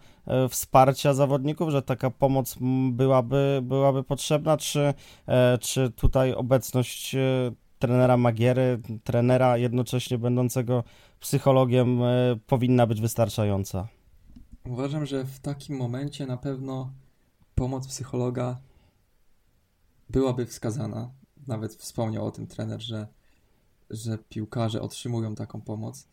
wsparcia 0.50 1.14
zawodników, 1.14 1.70
że 1.70 1.82
taka 1.82 2.10
pomoc 2.10 2.56
byłaby, 2.92 3.60
byłaby 3.64 4.04
potrzebna, 4.04 4.58
czy, 4.58 4.94
e, 5.28 5.58
czy 5.58 5.92
tutaj 5.92 6.34
obecność 6.34 7.16
e, 7.16 7.52
trenera 7.80 8.18
Magiery, 8.18 8.82
trenera 9.04 9.58
jednocześnie 9.58 10.18
będącego 10.18 10.84
psychologiem 11.20 12.00
powinna 12.48 12.88
być 12.88 13.02
wystarczająca? 13.02 13.88
Uważam, 14.66 15.06
że 15.06 15.26
w 15.26 15.40
takim 15.40 15.78
momencie 15.78 16.26
na 16.26 16.38
pewno 16.38 16.92
pomoc 17.56 17.88
psychologa 17.88 18.60
byłaby 20.10 20.46
wskazana. 20.46 21.12
Nawet 21.48 21.76
wspomniał 21.76 22.26
o 22.26 22.32
tym 22.32 22.48
trener, 22.48 22.82
że, 22.82 23.08
że 23.90 24.18
piłkarze 24.18 24.82
otrzymują 24.82 25.36
taką 25.36 25.62
pomoc 25.62 26.08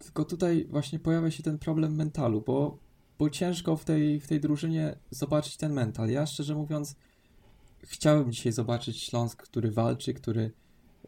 tylko 0.00 0.24
tutaj 0.24 0.66
właśnie 0.70 0.98
pojawia 0.98 1.30
się 1.30 1.42
ten 1.42 1.58
problem 1.58 1.94
mentalu, 1.94 2.40
bo, 2.40 2.78
bo 3.20 3.30
ciężko 3.30 3.76
w 3.76 3.84
tej, 3.84 4.20
w 4.20 4.26
tej 4.26 4.40
drużynie 4.40 4.96
zobaczyć 5.10 5.56
ten 5.56 5.72
mental. 5.72 6.10
Ja 6.10 6.26
szczerze 6.26 6.54
mówiąc 6.54 6.96
chciałem 7.82 8.32
dzisiaj 8.32 8.52
zobaczyć 8.52 9.02
Śląsk, 9.02 9.42
który 9.42 9.70
walczy, 9.70 10.14
który 10.14 10.52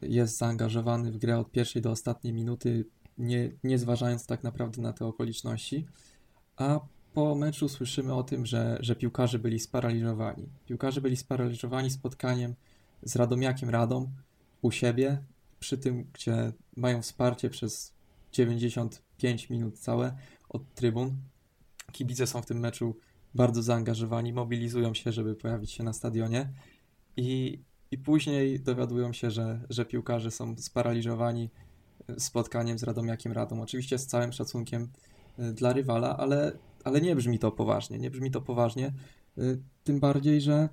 jest 0.02 0.38
zaangażowany 0.38 1.12
w 1.12 1.18
grę 1.18 1.38
od 1.38 1.50
pierwszej 1.50 1.82
do 1.82 1.90
ostatniej 1.90 2.32
minuty, 2.32 2.84
nie, 3.18 3.50
nie 3.64 3.78
zważając 3.78 4.26
tak 4.26 4.42
naprawdę 4.42 4.82
na 4.82 4.92
te 4.92 5.06
okoliczności. 5.06 5.86
A 6.56 6.80
po 7.14 7.34
meczu 7.34 7.68
słyszymy 7.68 8.14
o 8.14 8.22
tym, 8.22 8.46
że, 8.46 8.78
że 8.80 8.96
piłkarze 8.96 9.38
byli 9.38 9.58
sparaliżowani. 9.58 10.48
Piłkarze 10.66 11.00
byli 11.00 11.16
sparaliżowani 11.16 11.90
spotkaniem 11.90 12.54
z 13.02 13.16
Radomiakiem 13.16 13.70
Radom 13.70 14.08
u 14.62 14.70
siebie, 14.70 15.22
przy 15.60 15.78
tym, 15.78 16.06
gdzie 16.12 16.52
mają 16.76 17.02
wsparcie 17.02 17.50
przez 17.50 17.92
95 18.32 19.50
minut 19.50 19.78
całe 19.78 20.16
od 20.48 20.74
trybun. 20.74 21.16
Kibice 21.92 22.26
są 22.26 22.42
w 22.42 22.46
tym 22.46 22.58
meczu 22.58 22.96
bardzo 23.34 23.62
zaangażowani, 23.62 24.32
mobilizują 24.32 24.94
się, 24.94 25.12
żeby 25.12 25.34
pojawić 25.34 25.70
się 25.70 25.84
na 25.84 25.92
stadionie 25.92 26.52
i, 27.16 27.62
i 27.90 27.98
później 27.98 28.60
dowiadują 28.60 29.12
się, 29.12 29.30
że, 29.30 29.60
że 29.70 29.84
piłkarze 29.84 30.30
są 30.30 30.56
sparaliżowani 30.56 31.50
spotkaniem 32.18 32.78
z 32.78 32.82
Radomiakiem 32.82 33.32
Radom. 33.32 33.60
Oczywiście 33.60 33.98
z 33.98 34.06
całym 34.06 34.32
szacunkiem 34.32 34.88
y, 35.38 35.52
dla 35.52 35.72
rywala, 35.72 36.16
ale, 36.16 36.52
ale 36.84 37.00
nie 37.00 37.16
brzmi 37.16 37.38
to 37.38 37.52
poważnie. 37.52 37.98
Nie 37.98 38.10
brzmi 38.10 38.30
to 38.30 38.40
poważnie, 38.40 38.92
y, 39.38 39.62
tym 39.84 40.00
bardziej, 40.00 40.40
że, 40.40 40.68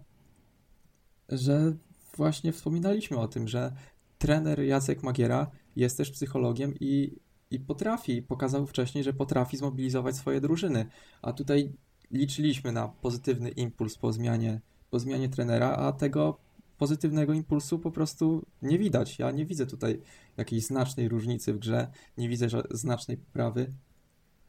że 1.29 1.73
właśnie 2.17 2.53
wspominaliśmy 2.53 3.17
o 3.17 3.27
tym, 3.27 3.47
że 3.47 3.73
trener 4.17 4.59
Jacek 4.59 5.03
Magiera 5.03 5.51
jest 5.75 5.97
też 5.97 6.11
psychologiem 6.11 6.73
i 6.79 7.15
i 7.51 7.59
potrafi, 7.59 8.21
pokazał 8.21 8.67
wcześniej, 8.67 9.03
że 9.03 9.13
potrafi 9.13 9.57
zmobilizować 9.57 10.15
swoje 10.15 10.41
drużyny. 10.41 10.85
A 11.21 11.33
tutaj 11.33 11.73
liczyliśmy 12.11 12.71
na 12.71 12.87
pozytywny 12.87 13.49
impuls 13.49 13.97
po 13.97 14.13
zmianie, 14.13 14.61
po 14.89 14.99
zmianie 14.99 15.29
trenera, 15.29 15.69
a 15.69 15.91
tego 15.91 16.37
pozytywnego 16.77 17.33
impulsu 17.33 17.79
po 17.79 17.91
prostu 17.91 18.45
nie 18.61 18.79
widać. 18.79 19.19
Ja 19.19 19.31
nie 19.31 19.45
widzę 19.45 19.65
tutaj 19.65 20.01
jakiejś 20.37 20.65
znacznej 20.65 21.09
różnicy 21.09 21.53
w 21.53 21.59
grze, 21.59 21.87
nie 22.17 22.29
widzę 22.29 22.47
znacznej 22.71 23.17
poprawy. 23.17 23.73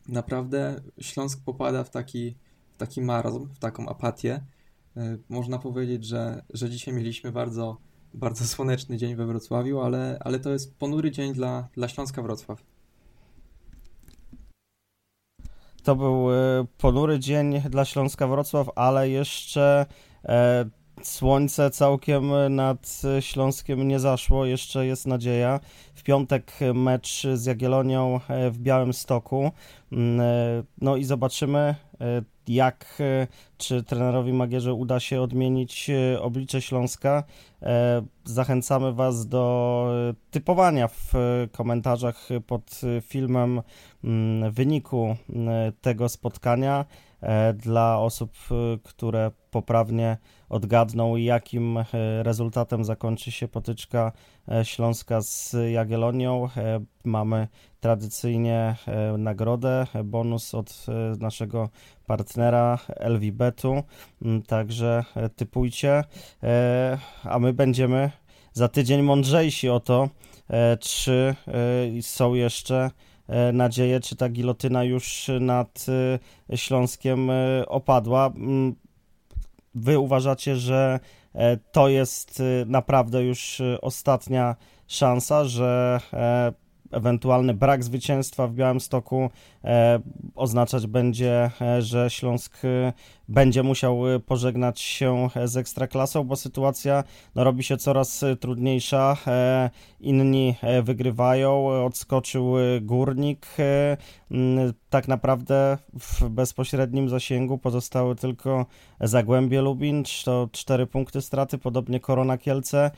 Naprawdę 0.08 0.80
Śląsk 0.98 1.44
popada 1.44 1.84
w 1.84 1.90
taki, 1.90 2.34
w 2.74 2.76
taki 2.76 3.02
marazm, 3.02 3.48
w 3.54 3.58
taką 3.58 3.88
apatię. 3.88 4.44
E, 4.96 5.18
można 5.28 5.58
powiedzieć, 5.58 6.04
że, 6.04 6.42
że 6.54 6.70
dzisiaj 6.70 6.94
mieliśmy 6.94 7.32
bardzo, 7.32 7.76
bardzo 8.14 8.44
słoneczny 8.54 8.96
dzień 8.96 9.16
we 9.16 9.26
Wrocławiu, 9.26 9.80
ale, 9.80 10.18
ale 10.20 10.40
to 10.40 10.50
jest 10.50 10.74
ponury 10.74 11.10
dzień 11.10 11.34
dla, 11.34 11.68
dla 11.74 11.88
Śląska 11.88 12.22
Wrocław. 12.22 12.62
To 15.84 15.96
był 15.96 16.32
e, 16.32 16.34
ponury 16.78 17.18
dzień 17.18 17.60
dla 17.60 17.84
Śląska 17.84 18.26
Wrocław, 18.26 18.68
ale 18.76 19.08
jeszcze 19.08 19.86
e, 20.24 20.64
słońce 21.02 21.70
całkiem 21.70 22.54
nad 22.54 23.02
Śląskiem 23.20 23.88
nie 23.88 24.00
zaszło, 24.00 24.44
jeszcze 24.44 24.86
jest 24.86 25.06
nadzieja. 25.06 25.60
W 25.94 26.02
piątek 26.02 26.52
mecz 26.74 27.26
z 27.34 27.46
Jagiellonią 27.46 28.20
e, 28.28 28.50
w 28.50 28.58
Białym 28.58 28.92
Stoku. 28.92 29.50
Mm, 29.92 30.20
no 30.80 30.96
i 30.96 31.04
zobaczymy, 31.04 31.74
jak, 32.54 32.98
czy 33.58 33.82
trenerowi 33.82 34.32
Magierze 34.32 34.74
uda 34.74 35.00
się 35.00 35.20
odmienić 35.20 35.90
oblicze 36.20 36.62
Śląska. 36.62 37.24
Zachęcamy 38.24 38.92
Was 38.92 39.26
do 39.26 39.86
typowania 40.30 40.88
w 40.88 41.12
komentarzach 41.52 42.28
pod 42.46 42.80
filmem 43.02 43.62
mm, 44.04 44.50
wyniku 44.50 45.16
tego 45.80 46.08
spotkania 46.08 46.84
e, 47.20 47.54
dla 47.54 47.98
osób, 47.98 48.32
które 48.82 49.30
poprawnie 49.50 50.16
odgadną, 50.48 51.16
jakim 51.16 51.78
e, 51.78 51.84
rezultatem 52.22 52.84
zakończy 52.84 53.32
się 53.32 53.48
potyczka 53.48 54.12
Śląska 54.62 55.20
z 55.20 55.56
Jagiellonią. 55.72 56.48
Mamy 57.04 57.48
tradycyjnie 57.80 58.76
nagrodę, 59.18 59.86
bonus 60.04 60.54
od 60.54 60.86
naszego 61.18 61.68
partnera 62.10 62.78
LVBetu, 63.00 63.82
mm, 64.22 64.42
także 64.42 65.04
typujcie, 65.36 66.04
a 67.24 67.38
my 67.38 67.52
będziemy 67.52 68.10
za 68.52 68.68
tydzień 68.68 69.02
mądrzejsi 69.02 69.68
o 69.68 69.80
to, 69.80 70.08
czy 70.80 71.34
są 72.00 72.34
jeszcze 72.34 72.90
E, 73.30 73.52
nadzieję, 73.52 74.00
czy 74.00 74.16
ta 74.16 74.28
gilotyna 74.28 74.84
już 74.84 75.30
nad 75.40 75.86
e, 76.50 76.56
Śląskiem 76.56 77.30
e, 77.30 77.66
opadła. 77.66 78.26
Mm, 78.26 78.74
wy 79.74 79.98
uważacie, 79.98 80.56
że 80.56 81.00
to 81.72 81.88
jest 81.88 82.42
naprawdę 82.66 83.22
już 83.22 83.62
ostatnia 83.82 84.56
szansa, 84.86 85.44
że 85.44 86.00
ewentualny 86.90 87.54
brak 87.54 87.84
zwycięstwa 87.84 88.46
w 88.46 88.54
Białymstoku 88.54 89.30
e, 89.64 90.00
oznaczać 90.34 90.86
będzie, 90.86 91.50
e, 91.60 91.82
że 91.82 92.10
Śląsk 92.10 92.64
e, 92.64 92.92
będzie 93.28 93.62
musiał 93.62 94.00
pożegnać 94.26 94.80
się 94.80 95.28
z 95.44 95.56
Ekstraklasą, 95.56 96.24
bo 96.24 96.36
sytuacja 96.36 97.04
no, 97.34 97.44
robi 97.44 97.62
się 97.62 97.76
coraz 97.76 98.24
trudniejsza. 98.40 99.16
Inni 100.00 100.54
wygrywają, 100.82 101.66
odskoczył 101.84 102.54
Górnik. 102.80 103.46
Tak 104.90 105.08
naprawdę 105.08 105.78
w 106.00 106.28
bezpośrednim 106.28 107.08
zasięgu 107.08 107.58
pozostały 107.58 108.16
tylko 108.16 108.66
Zagłębie 109.00 109.62
Lubin, 109.62 110.04
to 110.24 110.48
4 110.52 110.86
punkty 110.86 111.20
straty, 111.20 111.58
podobnie 111.58 112.00
Korona 112.00 112.38
Kielce 112.38 112.90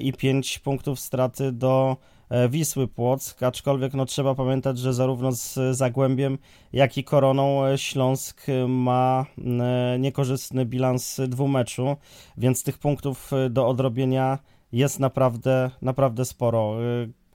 i 0.00 0.12
5 0.12 0.58
punktów 0.58 1.00
straty 1.00 1.52
do 1.52 1.96
E, 1.96 2.15
Wisły 2.48 2.88
Płock, 2.88 3.42
aczkolwiek 3.42 3.94
no, 3.94 4.06
trzeba 4.06 4.34
pamiętać, 4.34 4.78
że 4.78 4.94
zarówno 4.94 5.32
z 5.32 5.58
Zagłębiem, 5.76 6.38
jak 6.72 6.98
i 6.98 7.04
Koroną 7.04 7.66
e, 7.66 7.78
Śląsk 7.78 8.46
ma 8.68 9.26
e, 9.38 9.98
niekorzystny 9.98 10.64
bilans 10.66 11.20
dwumeczu, 11.28 11.96
więc 12.36 12.62
tych 12.62 12.78
punktów 12.78 13.30
do 13.50 13.68
odrobienia 13.68 14.38
jest 14.72 15.00
naprawdę, 15.00 15.70
naprawdę 15.82 16.24
sporo. 16.24 16.76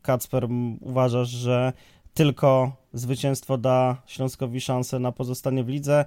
Kacper, 0.01 0.47
uważasz, 0.81 1.29
że 1.29 1.73
tylko 2.13 2.71
zwycięstwo 2.93 3.57
da 3.57 3.97
Śląskowi 4.05 4.61
szansę 4.61 4.99
na 4.99 5.11
pozostanie 5.11 5.63
w 5.63 5.69
lidze, 5.69 6.05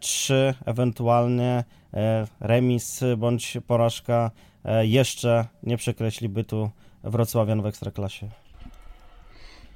czy 0.00 0.54
ewentualnie 0.64 1.64
remis 2.40 3.00
bądź 3.16 3.58
porażka 3.66 4.30
jeszcze 4.82 5.46
nie 5.62 5.76
przekreśli 5.76 6.28
bytu 6.28 6.70
Wrocławian 7.04 7.62
w 7.62 7.66
Ekstraklasie. 7.66 8.28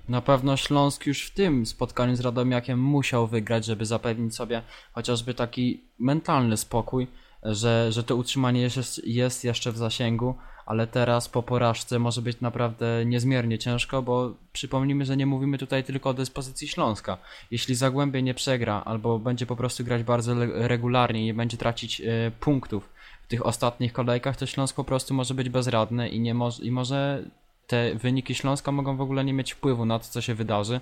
Na 0.08 0.22
pewno 0.22 0.56
Śląsk 0.56 1.06
już 1.06 1.26
w 1.26 1.34
tym 1.34 1.66
spotkaniu 1.66 2.16
z 2.16 2.20
Radomiakiem 2.20 2.80
musiał 2.80 3.26
wygrać, 3.26 3.64
żeby 3.64 3.86
zapewnić 3.86 4.34
sobie 4.34 4.62
chociażby 4.92 5.34
taki 5.34 5.80
mentalny 5.98 6.56
spokój, 6.56 7.06
że, 7.42 7.92
że 7.92 8.04
to 8.04 8.16
utrzymanie 8.16 8.60
jest, 8.60 9.06
jest 9.06 9.44
jeszcze 9.44 9.72
w 9.72 9.76
zasięgu, 9.76 10.34
ale 10.66 10.86
teraz 10.86 11.28
po 11.28 11.42
porażce 11.42 11.98
może 11.98 12.22
być 12.22 12.40
naprawdę 12.40 13.04
niezmiernie 13.06 13.58
ciężko, 13.58 14.02
bo 14.02 14.34
przypomnijmy, 14.52 15.04
że 15.04 15.16
nie 15.16 15.26
mówimy 15.26 15.58
tutaj 15.58 15.84
tylko 15.84 16.10
o 16.10 16.14
dyspozycji 16.14 16.68
Śląska. 16.68 17.18
Jeśli 17.50 17.74
Zagłębie 17.74 18.22
nie 18.22 18.34
przegra 18.34 18.82
albo 18.84 19.18
będzie 19.18 19.46
po 19.46 19.56
prostu 19.56 19.84
grać 19.84 20.02
bardzo 20.02 20.34
regularnie 20.54 21.22
i 21.22 21.24
nie 21.24 21.34
będzie 21.34 21.56
tracić 21.56 22.00
y, 22.00 22.32
punktów 22.40 22.95
w 23.26 23.28
tych 23.28 23.46
ostatnich 23.46 23.92
kolejkach, 23.92 24.36
to 24.36 24.46
Śląsk 24.46 24.76
po 24.76 24.84
prostu 24.84 25.14
może 25.14 25.34
być 25.34 25.48
bezradny 25.48 26.08
i, 26.08 26.20
nie 26.20 26.34
może, 26.34 26.62
i 26.62 26.70
może 26.70 27.24
te 27.66 27.94
wyniki 27.94 28.34
Śląska 28.34 28.72
mogą 28.72 28.96
w 28.96 29.00
ogóle 29.00 29.24
nie 29.24 29.32
mieć 29.32 29.52
wpływu 29.52 29.84
na 29.86 29.98
to, 29.98 30.04
co 30.04 30.20
się 30.20 30.34
wydarzy, 30.34 30.80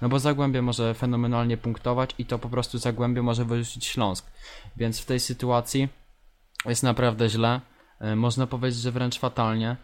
no 0.00 0.08
bo 0.08 0.18
Zagłębie 0.18 0.62
może 0.62 0.94
fenomenalnie 0.94 1.56
punktować 1.56 2.14
i 2.18 2.24
to 2.24 2.38
po 2.38 2.48
prostu 2.48 2.78
Zagłębie 2.78 3.22
może 3.22 3.44
wyrzucić 3.44 3.86
Śląsk. 3.86 4.26
Więc 4.76 5.00
w 5.00 5.06
tej 5.06 5.20
sytuacji 5.20 5.88
jest 6.66 6.82
naprawdę 6.82 7.28
źle. 7.28 7.60
E, 8.00 8.16
można 8.16 8.46
powiedzieć, 8.46 8.80
że 8.80 8.92
wręcz 8.92 9.18
fatalnie. 9.18 9.76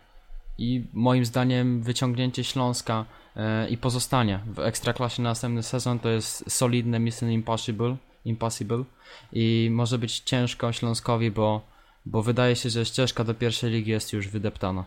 I 0.58 0.86
moim 0.92 1.24
zdaniem 1.24 1.82
wyciągnięcie 1.82 2.44
Śląska 2.44 3.04
e, 3.36 3.68
i 3.68 3.78
pozostanie 3.78 4.40
w 4.46 4.58
Ekstraklasie 4.58 5.22
na 5.22 5.28
następny 5.28 5.62
sezon 5.62 5.98
to 5.98 6.08
jest 6.08 6.50
solidne 6.50 6.98
Mission 6.98 7.30
Impossible, 7.30 7.96
impossible 8.24 8.84
i 9.32 9.68
może 9.72 9.98
być 9.98 10.18
ciężko 10.20 10.72
Śląskowi, 10.72 11.30
bo 11.30 11.77
bo 12.10 12.22
wydaje 12.22 12.56
się, 12.56 12.70
że 12.70 12.84
ścieżka 12.84 13.24
do 13.24 13.34
pierwszej 13.34 13.70
ligi 13.70 13.90
jest 13.90 14.12
już 14.12 14.28
wydeptana. 14.28 14.84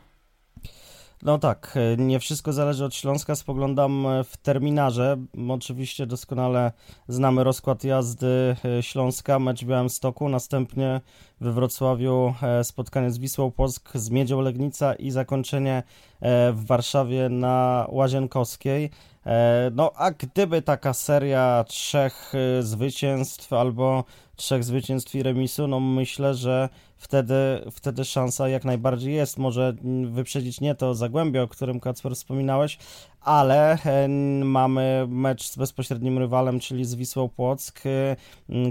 No 1.24 1.38
tak, 1.38 1.78
nie 1.98 2.20
wszystko 2.20 2.54
zależy 2.54 2.86
od 2.86 2.96
Śląska. 2.96 3.36
Spoglądam 3.36 4.08
w 4.24 4.38
terminarze. 4.38 5.18
Oczywiście 5.50 6.06
doskonale 6.06 6.72
znamy 7.08 7.44
rozkład 7.44 7.84
jazdy 7.84 8.56
Śląska, 8.82 9.40
mecz 9.40 9.64
w 9.64 9.68
Białymstoku, 9.68 10.30
następnie 10.30 11.02
we 11.42 11.52
Wrocławiu 11.52 12.34
e, 12.42 12.64
spotkanie 12.64 13.12
z 13.12 13.18
Wisłą 13.18 13.52
Płock, 13.52 13.98
z 13.98 14.10
Miedzią 14.10 14.42
Legnica 14.42 14.94
i 14.94 15.12
zakończenie 15.12 15.84
e, 16.20 16.52
w 16.52 16.66
Warszawie 16.66 17.30
na 17.30 17.88
Łazienkowskiej. 17.90 18.90
E, 19.26 19.72
no 19.74 19.92
a 19.96 20.12
gdyby 20.12 20.62
taka 20.62 20.94
seria 20.94 21.64
trzech 21.68 22.34
zwycięstw 22.62 23.54
albo 23.54 24.04
trzech 24.36 24.64
zwycięstw 24.64 25.16
i 25.16 25.24
remisu, 25.24 25.68
no 25.68 25.80
myślę, 25.80 26.36
że 26.36 26.70
wtedy, 26.98 27.36
wtedy 27.72 28.06
szansa 28.06 28.50
jak 28.50 28.66
najbardziej 28.66 29.14
jest. 29.14 29.38
Może 29.38 29.74
wyprzedzić 30.06 30.62
nie 30.62 30.76
to 30.76 30.96
Zagłębie, 30.96 31.44
o 31.44 31.48
którym 31.48 31.80
Kacper 31.80 32.16
wspominałeś, 32.16 32.78
ale 33.22 33.78
e, 33.86 34.08
mamy 34.44 35.06
mecz 35.10 35.48
z 35.48 35.58
bezpośrednim 35.58 36.18
rywalem, 36.18 36.60
czyli 36.60 36.86
z 36.86 36.96
Wisłą 36.96 37.30
Płock. 37.30 37.82
E, 37.86 38.16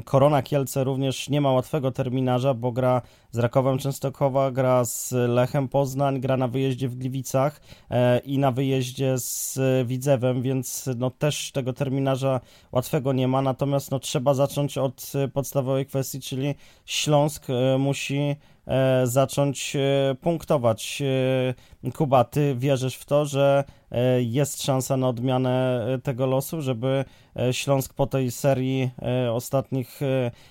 Korona 0.05 0.43
Kielce 0.43 0.85
również 0.85 1.29
nie 1.29 1.41
ma 1.41 1.53
łatwego 1.53 1.93
terminarza, 1.93 2.55
bo 2.55 2.73
gra 2.73 3.03
z 3.31 3.39
Rakowem 3.39 3.79
Częstochowa, 3.79 4.51
gra 4.51 4.85
z 4.85 5.13
Lechem 5.13 5.69
Poznań, 5.69 6.21
gra 6.21 6.37
na 6.37 6.49
wyjeździe 6.49 6.89
w 6.89 6.97
Gliwicach 6.97 7.61
e, 7.91 8.19
i 8.19 8.39
na 8.39 8.53
wyjeździe 8.53 9.19
z 9.19 9.59
Widzewem, 9.87 10.43
więc 10.43 10.89
no 10.97 11.11
też 11.11 11.53
tego 11.53 11.73
terminarza 11.73 12.41
łatwego 12.73 13.13
nie 13.13 13.29
ma, 13.29 13.43
natomiast 13.43 13.91
no 13.91 13.99
trzeba 13.99 14.35
zacząć 14.35 14.79
od 14.79 15.13
podstawowej 15.33 15.87
kwestii, 15.87 16.21
czyli 16.21 16.55
Śląsk 16.87 17.47
musi 17.79 18.37
zacząć 19.05 19.77
e, 19.77 20.15
punktować. 20.21 21.03
E, 21.85 21.91
Kuba, 21.93 22.25
ty 22.25 22.55
wierzysz 22.59 22.95
w 22.97 23.05
to, 23.05 23.25
że 23.25 23.65
jest 24.21 24.63
szansa 24.63 24.97
na 24.97 25.09
odmianę 25.09 25.87
tego 26.03 26.27
losu, 26.27 26.63
żeby 26.63 27.05
Śląsk 27.53 27.95
po 27.95 28.07
tej 28.07 28.31
serii 28.31 28.91
ostatnich 29.33 30.01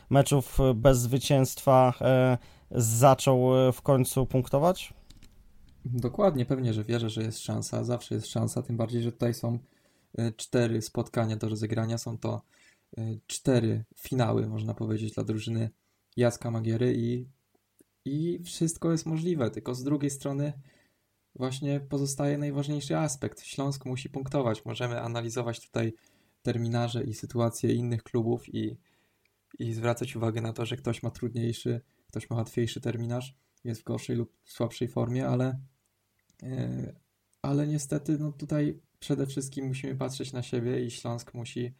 meczów 0.10 0.58
bez 0.76 1.00
zwycięstwa 1.00 1.94
zaczął 2.72 3.50
w 3.74 3.82
końcu 3.82 4.26
punktować? 4.26 4.94
Dokładnie, 5.86 6.46
pewnie, 6.46 6.74
że 6.74 6.84
wierzę, 6.84 7.10
że 7.10 7.24
jest 7.24 7.40
szansa. 7.40 7.84
Zawsze 7.84 8.16
jest 8.16 8.28
szansa, 8.28 8.62
tym 8.62 8.78
bardziej, 8.78 9.02
że 9.02 9.12
tutaj 9.12 9.34
są 9.34 9.60
cztery 10.36 10.82
spotkania 10.82 11.36
do 11.36 11.50
rozegrania. 11.50 11.98
Są 11.98 12.18
to 12.18 12.42
cztery 13.28 13.84
finały, 13.96 14.48
można 14.48 14.74
powiedzieć, 14.74 15.14
dla 15.14 15.24
drużyny 15.24 15.70
Jacka 16.18 16.52
Magiery 16.52 16.94
i 16.98 17.26
i 18.06 18.40
wszystko 18.44 18.92
jest 18.92 19.06
możliwe, 19.06 19.52
tylko 19.52 19.76
z 19.76 19.84
drugiej 19.84 20.10
strony 20.10 20.54
właśnie 21.36 21.80
pozostaje 21.80 22.38
najważniejszy 22.38 22.98
aspekt. 22.98 23.44
Śląsk 23.44 23.86
musi 23.86 24.10
punktować. 24.10 24.66
Możemy 24.66 25.02
analizować 25.02 25.66
tutaj 25.66 25.94
terminarze 26.42 27.04
i 27.04 27.14
sytuacje 27.14 27.74
innych 27.74 28.04
klubów 28.04 28.56
i, 28.56 28.78
i 29.60 29.74
zwracać 29.74 30.16
uwagę 30.16 30.42
na 30.42 30.54
to, 30.54 30.66
że 30.66 30.78
ktoś 30.78 31.04
ma 31.04 31.12
trudniejszy, 31.12 31.82
ktoś 32.08 32.30
ma 32.30 32.36
łatwiejszy 32.36 32.82
terminarz, 32.82 33.36
jest 33.64 33.82
w 33.82 33.84
gorszej 33.84 34.16
lub 34.16 34.34
słabszej 34.46 34.88
formie, 34.88 35.28
ale, 35.28 35.60
yy, 36.42 36.96
ale 37.42 37.68
niestety 37.68 38.18
no 38.20 38.32
tutaj 38.32 38.80
przede 39.00 39.28
wszystkim 39.28 39.68
musimy 39.68 39.96
patrzeć 39.96 40.34
na 40.34 40.44
siebie 40.44 40.86
i 40.86 40.92
Śląsk 40.92 41.34
musi 41.34 41.74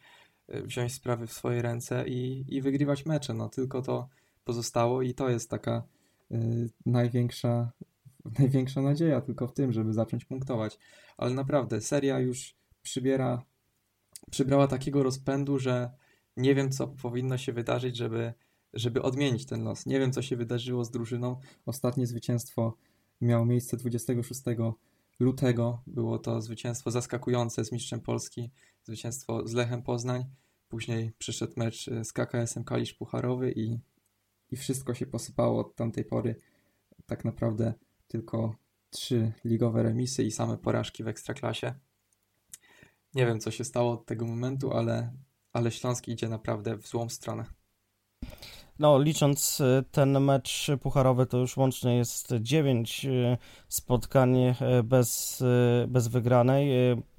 e, 0.48 0.62
wziąć 0.62 0.94
sprawy 0.94 1.26
w 1.26 1.32
swoje 1.32 1.62
ręce 1.62 2.08
i, 2.08 2.44
i 2.48 2.62
wygrywać 2.62 3.06
mecze. 3.06 3.34
No 3.34 3.48
tylko 3.48 3.82
to 3.82 4.08
pozostało 4.44 5.02
i 5.02 5.14
to 5.14 5.28
jest 5.28 5.50
taka 5.50 5.82
największa, 6.86 7.72
największa 8.38 8.82
nadzieja 8.82 9.20
tylko 9.20 9.48
w 9.48 9.52
tym, 9.52 9.72
żeby 9.72 9.92
zacząć 9.92 10.24
punktować. 10.24 10.78
Ale 11.18 11.34
naprawdę, 11.34 11.80
seria 11.80 12.18
już 12.18 12.56
przybiera, 12.82 13.44
przybrała 14.30 14.66
takiego 14.66 15.02
rozpędu, 15.02 15.58
że 15.58 15.90
nie 16.36 16.54
wiem, 16.54 16.70
co 16.70 16.88
powinno 16.88 17.38
się 17.38 17.52
wydarzyć, 17.52 17.96
żeby, 17.96 18.32
żeby 18.72 19.02
odmienić 19.02 19.46
ten 19.46 19.64
los. 19.64 19.86
Nie 19.86 20.00
wiem, 20.00 20.12
co 20.12 20.22
się 20.22 20.36
wydarzyło 20.36 20.84
z 20.84 20.90
drużyną. 20.90 21.40
Ostatnie 21.66 22.06
zwycięstwo 22.06 22.76
miało 23.20 23.46
miejsce 23.46 23.76
26 23.76 24.40
lutego. 25.20 25.82
Było 25.86 26.18
to 26.18 26.42
zwycięstwo 26.42 26.90
zaskakujące 26.90 27.64
z 27.64 27.72
mistrzem 27.72 28.00
Polski, 28.00 28.50
zwycięstwo 28.84 29.48
z 29.48 29.52
Lechem 29.52 29.82
Poznań. 29.82 30.24
Później 30.68 31.12
przyszedł 31.18 31.52
mecz 31.56 31.90
z 32.04 32.12
KKS-em 32.12 32.64
Kalisz 32.64 32.94
Pucharowy 32.94 33.52
i 33.52 33.78
i 34.50 34.56
wszystko 34.56 34.94
się 34.94 35.06
posypało 35.06 35.60
od 35.60 35.74
tamtej 35.74 36.04
pory. 36.04 36.34
Tak 37.06 37.24
naprawdę 37.24 37.74
tylko 38.08 38.54
trzy 38.90 39.32
ligowe 39.44 39.82
remisy 39.82 40.24
i 40.24 40.30
same 40.30 40.58
porażki 40.58 41.04
w 41.04 41.08
Ekstraklasie. 41.08 41.74
Nie 43.14 43.26
wiem, 43.26 43.40
co 43.40 43.50
się 43.50 43.64
stało 43.64 43.92
od 43.92 44.06
tego 44.06 44.26
momentu, 44.26 44.72
ale, 44.72 45.12
ale 45.52 45.70
Śląsk 45.70 46.08
idzie 46.08 46.28
naprawdę 46.28 46.76
w 46.76 46.86
złą 46.86 47.08
stronę. 47.08 47.44
No, 48.78 48.98
licząc 48.98 49.60
y, 49.60 49.84
ten 49.90 50.20
mecz 50.20 50.66
pucharowy, 50.82 51.26
to 51.26 51.38
już 51.38 51.56
łącznie 51.56 51.96
jest 51.96 52.34
9 52.40 53.04
y, 53.04 53.38
spotkań 53.68 54.38
y, 54.38 54.54
bez, 54.84 55.42
bez 55.88 56.08
wygranej. 56.08 56.70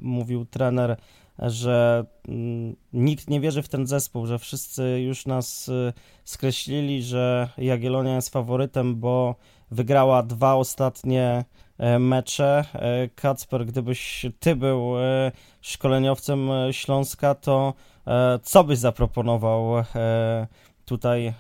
Mówił 0.01 0.45
trener, 0.45 0.97
że 1.39 2.05
mm, 2.27 2.75
nikt 2.93 3.29
nie 3.29 3.39
wierzy 3.39 3.61
w 3.61 3.69
ten 3.69 3.87
zespół, 3.87 4.25
że 4.25 4.39
wszyscy 4.39 5.01
już 5.01 5.25
nas 5.25 5.71
skreślili, 6.23 7.03
że 7.03 7.49
Jagiellonia 7.57 8.15
jest 8.15 8.29
faworytem, 8.29 8.95
bo 8.95 9.35
wygrała 9.71 10.23
dwa 10.23 10.55
ostatnie 10.55 11.45
mecze. 11.99 12.65
Kacper, 13.15 13.65
gdybyś 13.65 14.25
ty 14.39 14.55
był 14.55 14.93
szkoleniowcem 15.61 16.49
Śląska, 16.71 17.35
to 17.35 17.73
co 18.43 18.63
byś 18.63 18.77
zaproponował 18.77 19.83
tutaj 20.91 21.27
e, 21.27 21.33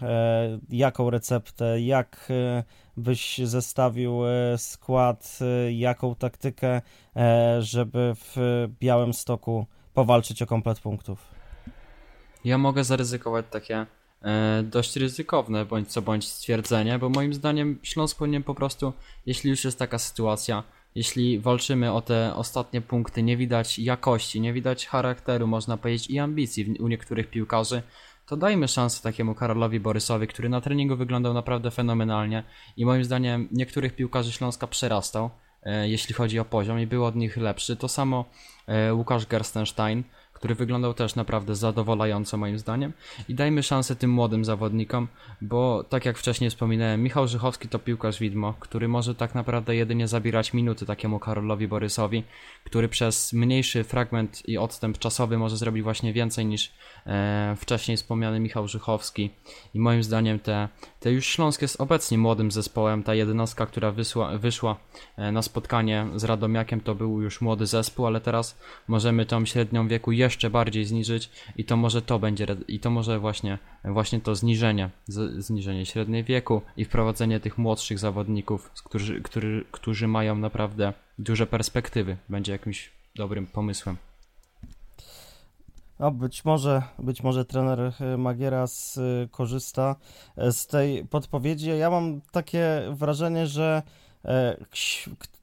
jaką 0.69 1.09
receptę, 1.09 1.81
jak 1.81 2.27
e, 2.29 2.63
byś 2.97 3.37
zestawił 3.37 4.27
e, 4.27 4.57
skład, 4.57 5.39
jaką 5.71 6.15
taktykę, 6.15 6.81
żeby 7.59 8.13
w 8.15 8.35
Białym 8.79 9.13
Stoku 9.13 9.65
powalczyć 9.93 10.41
o 10.41 10.47
komplet 10.47 10.79
punktów? 10.79 11.27
Ja 12.45 12.57
mogę 12.57 12.83
zaryzykować 12.83 13.45
takie 13.49 13.85
dość 14.63 14.95
ryzykowne 14.95 15.65
bądź 15.65 15.87
co 15.91 16.01
bądź 16.01 16.27
stwierdzenie, 16.27 16.99
bo 16.99 17.09
moim 17.09 17.33
zdaniem 17.33 17.79
Śląsk 17.83 18.17
powinien 18.17 18.43
po 18.43 18.55
prostu, 18.55 18.93
jeśli 19.25 19.49
już 19.49 19.63
jest 19.63 19.79
taka 19.79 19.99
sytuacja, 19.99 20.63
jeśli 20.95 21.39
walczymy 21.39 21.91
o 21.91 22.01
te 22.01 22.35
ostatnie 22.35 22.81
punkty, 22.81 23.23
nie 23.23 23.37
widać 23.37 23.79
jakości, 23.79 24.41
nie 24.41 24.53
widać 24.53 24.87
charakteru, 24.87 25.47
można 25.47 25.77
powiedzieć, 25.77 26.09
i 26.09 26.19
ambicji 26.19 26.77
u 26.79 26.87
niektórych 26.87 27.29
piłkarzy, 27.29 27.83
to 28.25 28.37
dajmy 28.37 28.67
szansę 28.67 29.03
takiemu 29.03 29.35
Karolowi 29.35 29.79
Borysowi, 29.79 30.27
który 30.27 30.49
na 30.49 30.61
treningu 30.61 30.95
wyglądał 30.95 31.33
naprawdę 31.33 31.71
fenomenalnie 31.71 32.43
i 32.77 32.85
moim 32.85 33.03
zdaniem 33.03 33.47
niektórych 33.51 33.95
piłkarzy 33.95 34.31
Śląska 34.31 34.67
przerastał, 34.67 35.25
e, 35.25 35.29
jeśli 35.83 36.15
chodzi 36.15 36.39
o 36.39 36.45
poziom 36.45 36.79
i 36.79 36.87
był 36.87 37.05
od 37.05 37.15
nich 37.15 37.37
lepszy. 37.37 37.75
To 37.75 37.87
samo 37.87 38.25
e, 38.67 38.93
Łukasz 38.93 39.25
Gerstenstein, 39.25 40.03
który 40.41 40.55
wyglądał 40.55 40.93
też 40.93 41.15
naprawdę 41.15 41.55
zadowalająco 41.55 42.37
moim 42.37 42.59
zdaniem. 42.59 42.93
I 43.29 43.35
dajmy 43.35 43.63
szansę 43.63 43.95
tym 43.95 44.11
młodym 44.11 44.45
zawodnikom, 44.45 45.07
bo 45.41 45.83
tak 45.83 46.05
jak 46.05 46.17
wcześniej 46.17 46.49
wspominałem, 46.49 47.03
Michał 47.03 47.27
Żychowski 47.27 47.67
to 47.67 47.79
piłkarz 47.79 48.19
widmo, 48.19 48.53
który 48.59 48.87
może 48.87 49.15
tak 49.15 49.35
naprawdę 49.35 49.75
jedynie 49.75 50.07
zabierać 50.07 50.53
minuty 50.53 50.85
takiemu 50.85 51.19
Karolowi 51.19 51.67
Borysowi, 51.67 52.23
który 52.63 52.89
przez 52.89 53.33
mniejszy 53.33 53.83
fragment 53.83 54.49
i 54.49 54.57
odstęp 54.57 54.97
czasowy 54.97 55.37
może 55.37 55.57
zrobić 55.57 55.83
właśnie 55.83 56.13
więcej 56.13 56.45
niż 56.45 56.71
e, 57.05 57.55
wcześniej 57.59 57.97
wspomniany 57.97 58.39
Michał 58.39 58.67
Żychowski. 58.67 59.29
I 59.73 59.79
moim 59.79 60.03
zdaniem 60.03 60.39
te, 60.39 60.69
te 60.99 61.11
już 61.11 61.25
Śląsk 61.25 61.61
jest 61.61 61.81
obecnie 61.81 62.17
młodym 62.17 62.51
zespołem. 62.51 63.03
Ta 63.03 63.15
jedenastka, 63.15 63.65
która 63.65 63.91
wysła, 63.91 64.37
wyszła 64.37 64.77
e, 65.17 65.31
na 65.31 65.41
spotkanie 65.41 66.07
z 66.15 66.23
Radomiakiem, 66.23 66.81
to 66.81 66.95
był 66.95 67.21
już 67.21 67.41
młody 67.41 67.65
zespół, 67.65 68.07
ale 68.07 68.21
teraz 68.21 68.57
możemy 68.87 69.25
tą 69.25 69.45
średnią 69.45 69.87
wieku 69.87 70.11
jeszcze 70.11 70.30
jeszcze 70.31 70.49
bardziej 70.49 70.85
zniżyć 70.85 71.29
i 71.55 71.65
to 71.65 71.77
może 71.77 72.01
to 72.01 72.19
będzie, 72.19 72.47
i 72.67 72.79
to 72.79 72.89
może 72.89 73.19
właśnie, 73.19 73.57
właśnie 73.83 74.21
to 74.21 74.35
zniżenie, 74.35 74.89
zniżenie 75.37 75.85
średniej 75.85 76.23
wieku 76.23 76.61
i 76.77 76.85
wprowadzenie 76.85 77.39
tych 77.39 77.57
młodszych 77.57 77.99
zawodników, 77.99 78.71
którzy, 78.85 79.21
którzy, 79.21 79.65
którzy 79.71 80.07
mają 80.07 80.35
naprawdę 80.35 80.93
duże 81.19 81.47
perspektywy, 81.47 82.17
będzie 82.29 82.51
jakimś 82.51 82.91
dobrym 83.15 83.47
pomysłem. 83.47 83.97
No, 85.99 86.11
być 86.11 86.45
może, 86.45 86.83
być 86.99 87.23
może 87.23 87.45
trener 87.45 87.79
e, 87.79 88.17
Magiera 88.17 88.65
korzysta 89.31 89.95
e, 90.37 90.51
z 90.51 90.67
tej 90.67 91.05
podpowiedzi. 91.05 91.69
Ja 91.69 91.89
mam 91.89 92.21
takie 92.31 92.81
wrażenie, 92.91 93.47
że 93.47 93.81
e, 93.85 94.10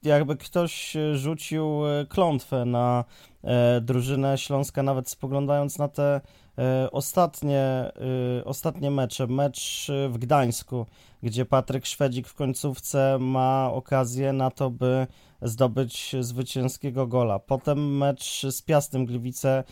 jakby 0.02 0.36
ktoś 0.36 0.96
rzucił 1.14 1.80
klątwę 2.08 2.64
na 2.64 3.04
E, 3.44 3.80
drużynę 3.80 4.38
Śląska, 4.38 4.82
nawet 4.82 5.08
spoglądając 5.08 5.78
na 5.78 5.88
te 5.88 6.20
e, 6.58 6.90
ostatnie, 6.90 7.60
e, 7.60 8.44
ostatnie 8.44 8.90
mecze. 8.90 9.26
Mecz 9.26 9.90
w 10.08 10.18
Gdańsku, 10.18 10.86
gdzie 11.22 11.44
Patryk 11.44 11.86
Szwedzik 11.86 12.28
w 12.28 12.34
końcówce 12.34 13.18
ma 13.20 13.70
okazję 13.72 14.32
na 14.32 14.50
to, 14.50 14.70
by 14.70 15.06
zdobyć 15.42 16.16
zwycięskiego 16.20 17.06
gola. 17.06 17.38
Potem 17.38 17.96
mecz 17.96 18.46
z 18.50 18.62
Piastem 18.62 19.06
Gliwice, 19.06 19.64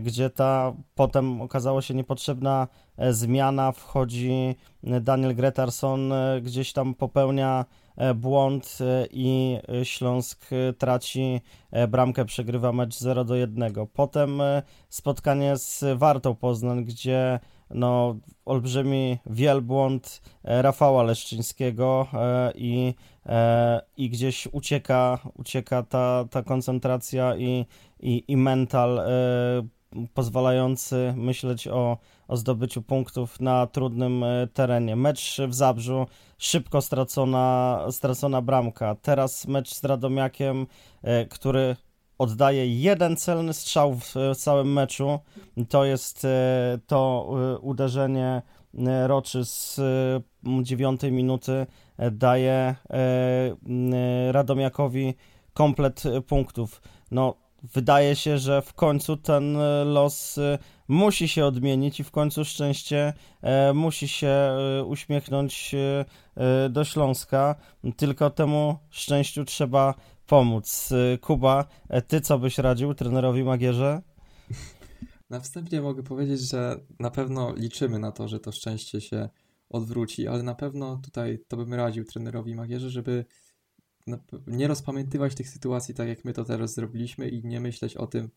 gdzie 0.00 0.30
ta 0.30 0.72
potem 0.94 1.42
okazała 1.42 1.82
się 1.82 1.94
niepotrzebna 1.94 2.68
zmiana. 3.10 3.72
Wchodzi 3.72 4.54
Daniel 4.82 5.34
Gretarson, 5.34 6.12
gdzieś 6.42 6.72
tam 6.72 6.94
popełnia 6.94 7.64
E, 7.64 7.83
błąd 8.14 8.78
e, 8.80 9.06
i 9.10 9.58
Śląsk 9.82 10.46
e, 10.52 10.72
traci 10.72 11.40
bramkę, 11.88 12.24
przegrywa 12.24 12.72
mecz 12.72 12.98
0 12.98 13.24
do 13.24 13.34
1. 13.34 13.72
Potem 13.92 14.42
spotkanie 14.88 15.56
z 15.56 15.84
Wartą 15.94 16.34
Poznań, 16.34 16.84
gdzie 16.84 17.40
no, 17.70 18.16
olbrzymi 18.44 19.18
wielbłąd 19.26 20.22
Rafała 20.44 21.02
Leszczyńskiego 21.02 22.06
i, 22.54 22.94
i 23.96 24.10
gdzieś 24.10 24.48
ucieka, 24.52 25.18
ucieka 25.34 25.82
ta, 25.82 26.24
ta 26.30 26.42
koncentracja 26.42 27.36
i, 27.36 27.66
i, 28.00 28.24
i 28.28 28.36
mental 28.36 29.00
pozwalający 30.14 31.14
myśleć 31.16 31.68
o, 31.68 31.98
o 32.28 32.36
zdobyciu 32.36 32.82
punktów 32.82 33.40
na 33.40 33.66
trudnym 33.66 34.24
e, 34.24 34.46
terenie. 34.46 34.96
Mecz 34.96 35.40
w 35.48 35.54
Zabrzu, 35.54 36.06
szybko 36.38 36.82
stracona, 36.82 37.78
stracona 37.90 38.42
bramka. 38.42 38.94
Teraz 39.02 39.46
mecz 39.46 39.74
z 39.74 39.84
Radomiakiem, 39.84 40.66
e, 41.02 41.26
który 41.26 41.76
oddaje 42.18 42.80
jeden 42.80 43.16
celny 43.16 43.54
strzał 43.54 43.94
w 43.94 44.14
całym 44.36 44.72
meczu. 44.72 45.18
To 45.68 45.84
jest 45.84 46.24
e, 46.24 46.78
to 46.86 47.30
uderzenie 47.60 48.42
Roczy 49.06 49.44
z 49.44 49.80
dziewiątej 50.62 51.12
minuty 51.12 51.66
daje 52.12 52.74
Radomiakowi 54.30 55.14
komplet 55.52 56.02
punktów. 56.26 56.82
No, 57.10 57.34
wydaje 57.72 58.16
się, 58.16 58.38
że 58.38 58.62
w 58.62 58.74
końcu 58.74 59.16
ten 59.16 59.56
e, 59.56 59.84
los 59.84 60.38
e, 60.38 60.58
musi 60.88 61.28
się 61.28 61.44
odmienić 61.44 62.00
i 62.00 62.04
w 62.04 62.10
końcu 62.10 62.44
szczęście 62.44 63.12
e, 63.42 63.72
musi 63.72 64.08
się 64.08 64.56
uśmiechnąć 64.86 65.74
do 66.70 66.84
Śląska. 66.84 67.54
Tylko 67.96 68.30
temu 68.30 68.78
szczęściu 68.90 69.44
trzeba 69.44 69.94
pomóc. 70.26 70.90
Kuba, 71.20 71.64
ty 72.08 72.20
co 72.20 72.38
byś 72.38 72.58
radził 72.58 72.94
trenerowi 72.94 73.44
Magierze? 73.44 74.02
Na 75.30 75.40
wstępie 75.40 75.80
mogę 75.80 76.02
powiedzieć, 76.02 76.40
że 76.40 76.80
na 76.98 77.10
pewno 77.10 77.54
liczymy 77.56 77.98
na 77.98 78.12
to, 78.12 78.28
że 78.28 78.40
to 78.40 78.52
szczęście 78.52 79.00
się 79.00 79.28
odwróci, 79.68 80.28
ale 80.28 80.42
na 80.42 80.54
pewno 80.54 80.96
tutaj 80.96 81.38
to 81.48 81.56
bym 81.56 81.74
radził 81.74 82.04
trenerowi 82.04 82.54
Magierze, 82.54 82.90
żeby 82.90 83.24
nie 84.46 84.68
rozpamiętywać 84.68 85.34
tych 85.34 85.48
sytuacji 85.48 85.94
tak, 85.94 86.08
jak 86.08 86.24
my 86.24 86.32
to 86.32 86.44
teraz 86.44 86.74
zrobiliśmy 86.74 87.28
i 87.28 87.44
nie 87.44 87.60
myśleć 87.60 87.96
o 87.96 88.06
tym, 88.06 88.30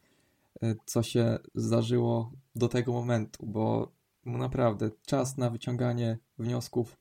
e, 0.62 0.76
co 0.86 1.04
się 1.04 1.40
zdarzyło 1.56 2.32
do 2.56 2.68
tego 2.68 2.94
momentu, 2.94 3.46
bo 3.46 3.92
naprawdę 4.26 4.92
czas 5.06 5.38
na 5.38 5.50
wyciąganie 5.50 6.18
wniosków 6.38 6.98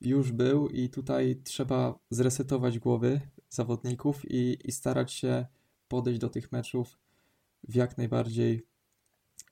już 0.00 0.32
był 0.32 0.68
i 0.68 0.88
tutaj 0.88 1.40
trzeba 1.44 1.98
zresetować 2.10 2.78
głowy 2.78 3.20
zawodników 3.48 4.30
i, 4.30 4.58
i 4.64 4.72
starać 4.72 5.12
się 5.12 5.46
podejść 5.88 6.20
do 6.20 6.28
tych 6.28 6.52
meczów 6.52 6.98
w 7.68 7.74
jak 7.74 7.98
najbardziej 7.98 8.66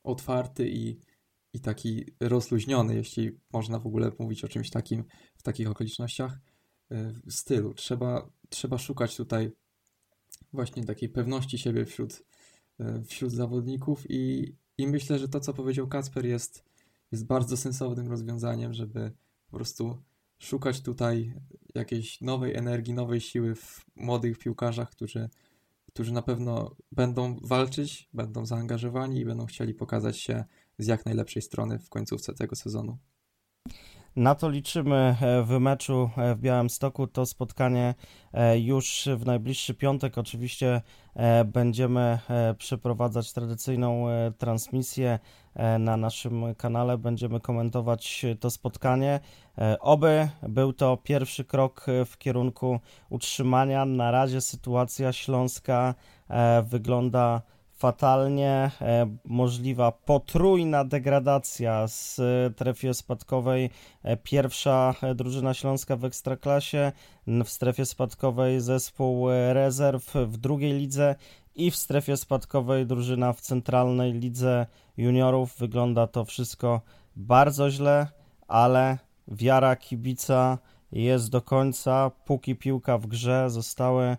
otwarty 0.04 0.68
i, 0.68 1.00
i 1.52 1.60
taki 1.60 2.04
rozluźniony, 2.20 2.94
jeśli 2.94 3.38
można 3.52 3.78
w 3.78 3.86
ogóle 3.86 4.12
mówić 4.18 4.44
o 4.44 4.48
czymś 4.48 4.70
takim 4.70 5.04
w 5.36 5.42
takich 5.42 5.70
okolicznościach 5.70 6.38
stylu. 7.28 7.74
Trzeba, 7.74 8.30
trzeba 8.48 8.78
szukać 8.78 9.16
tutaj 9.16 9.52
właśnie 10.52 10.84
takiej 10.84 11.08
pewności 11.08 11.58
siebie 11.58 11.86
wśród, 11.86 12.22
e, 12.80 13.02
wśród 13.04 13.32
zawodników 13.32 14.06
i, 14.08 14.52
i 14.78 14.86
myślę, 14.86 15.18
że 15.18 15.28
to, 15.28 15.40
co 15.40 15.54
powiedział 15.54 15.88
Kacper 15.88 16.26
jest, 16.26 16.64
jest 17.12 17.26
bardzo 17.26 17.56
sensownym 17.56 18.08
rozwiązaniem, 18.08 18.72
żeby 18.72 19.12
po 19.50 19.56
prostu 19.56 20.02
szukać 20.38 20.80
tutaj 20.80 21.34
jakiejś 21.74 22.20
nowej 22.20 22.56
energii, 22.56 22.94
nowej 22.94 23.20
siły 23.20 23.54
w 23.54 23.84
młodych 23.96 24.38
piłkarzach, 24.38 24.90
którzy, 24.90 25.28
którzy 25.86 26.12
na 26.12 26.22
pewno 26.22 26.76
będą 26.92 27.40
walczyć, 27.42 28.08
będą 28.12 28.46
zaangażowani 28.46 29.20
i 29.20 29.24
będą 29.24 29.46
chcieli 29.46 29.74
pokazać 29.74 30.18
się 30.18 30.44
z 30.78 30.86
jak 30.86 31.06
najlepszej 31.06 31.42
strony 31.42 31.78
w 31.78 31.88
końcówce 31.88 32.34
tego 32.34 32.56
sezonu. 32.56 32.98
Na 34.16 34.34
to 34.34 34.48
liczymy 34.48 35.16
e, 35.20 35.42
w 35.42 35.58
meczu 35.60 36.10
e, 36.16 36.34
w 36.34 36.40
Białymstoku. 36.40 37.06
To 37.06 37.26
spotkanie 37.26 37.94
e, 38.32 38.58
już 38.58 39.08
w 39.16 39.26
najbliższy 39.26 39.74
piątek. 39.74 40.18
Oczywiście 40.18 40.80
będziemy 41.46 42.18
przeprowadzać 42.58 43.32
tradycyjną 43.32 44.06
transmisję 44.38 45.18
na 45.78 45.96
naszym 45.96 46.54
kanale. 46.54 46.98
Będziemy 46.98 47.40
komentować 47.40 48.26
to 48.40 48.50
spotkanie. 48.50 49.20
Oby 49.80 50.28
był 50.42 50.72
to 50.72 50.96
pierwszy 50.96 51.44
krok 51.44 51.86
w 52.06 52.18
kierunku 52.18 52.80
utrzymania. 53.10 53.84
Na 53.84 54.10
razie 54.10 54.40
sytuacja 54.40 55.12
śląska 55.12 55.94
wygląda 56.62 57.42
fatalnie, 57.82 58.70
e, 58.80 59.16
możliwa 59.24 59.92
potrójna 59.92 60.84
degradacja 60.84 61.88
z 61.88 62.20
strefy 62.54 62.94
spadkowej. 62.94 63.70
E, 64.02 64.16
pierwsza 64.16 64.94
e, 65.02 65.14
drużyna 65.14 65.54
śląska 65.54 65.96
w 65.96 66.04
ekstraklasie, 66.04 66.92
w 67.26 67.48
strefie 67.48 67.86
spadkowej 67.86 68.60
zespół 68.60 69.28
rezerw 69.52 70.14
w 70.14 70.36
drugiej 70.36 70.72
lidze 70.72 71.14
i 71.54 71.70
w 71.70 71.76
strefie 71.76 72.16
spadkowej 72.16 72.86
drużyna 72.86 73.32
w 73.32 73.40
centralnej 73.40 74.12
lidze 74.12 74.66
juniorów. 74.96 75.54
Wygląda 75.58 76.06
to 76.06 76.24
wszystko 76.24 76.80
bardzo 77.16 77.70
źle, 77.70 78.06
ale 78.48 78.98
wiara 79.28 79.76
kibica 79.76 80.58
jest 80.92 81.30
do 81.30 81.42
końca. 81.42 82.10
Póki 82.24 82.56
piłka 82.56 82.98
w 82.98 83.06
grze, 83.06 83.50
zostały 83.50 84.16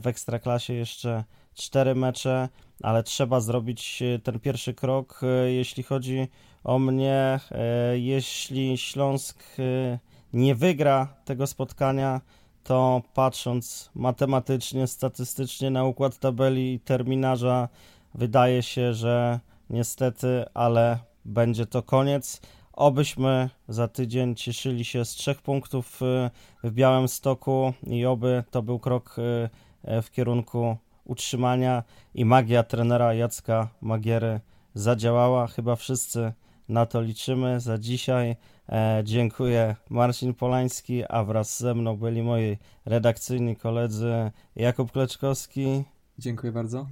w 0.00 0.06
ekstraklasie 0.06 0.74
jeszcze 0.74 1.24
cztery 1.54 1.94
mecze 1.94 2.48
ale 2.82 3.02
trzeba 3.02 3.40
zrobić 3.40 4.02
e, 4.02 4.18
ten 4.18 4.40
pierwszy 4.40 4.74
krok. 4.74 5.20
E, 5.22 5.52
jeśli 5.52 5.82
chodzi 5.82 6.28
o 6.64 6.78
mnie, 6.78 7.40
e, 7.50 7.98
jeśli 7.98 8.78
Śląsk 8.78 9.44
nie 10.32 10.54
wygra 10.54 11.14
tego 11.24 11.46
spotkania, 11.46 12.20
to 12.64 13.02
patrząc 13.14 13.90
matematycznie, 13.94 14.86
statystycznie 14.86 15.70
na 15.70 15.84
układ 15.84 16.18
tabeli 16.18 16.74
i 16.74 16.80
terminarza, 16.80 17.68
wydaje 18.14 18.62
się, 18.62 18.94
że 18.94 19.40
niestety, 19.70 20.44
ale 20.54 20.98
będzie 21.24 21.66
to 21.66 21.82
koniec. 21.82 22.40
Obyśmy 22.72 23.50
za 23.68 23.88
tydzień 23.88 24.34
cieszyli 24.34 24.84
się 24.84 25.04
z 25.04 25.10
trzech 25.10 25.42
punktów 25.42 26.00
w 26.64 26.70
Białym 26.70 27.08
Stoku 27.08 27.72
i 27.86 28.06
oby 28.06 28.44
to 28.50 28.62
był 28.62 28.78
krok 28.78 29.16
w 30.02 30.10
kierunku 30.12 30.76
utrzymania 31.06 31.82
i 32.14 32.24
magia 32.24 32.62
trenera 32.62 33.14
Jacka 33.14 33.68
Magiery 33.80 34.40
zadziałała. 34.74 35.46
Chyba 35.46 35.76
wszyscy 35.76 36.32
na 36.68 36.86
to 36.86 37.00
liczymy. 37.00 37.60
Za 37.60 37.78
dzisiaj 37.78 38.36
e, 38.68 39.00
dziękuję 39.04 39.76
Marcin 39.90 40.34
Polański, 40.34 41.04
a 41.08 41.24
wraz 41.24 41.58
ze 41.58 41.74
mną 41.74 41.96
byli 41.96 42.22
moi 42.22 42.56
redakcyjni 42.84 43.56
koledzy 43.56 44.30
Jakub 44.56 44.92
Kleczkowski. 44.92 45.84
Dziękuję 46.18 46.52
bardzo. 46.52 46.86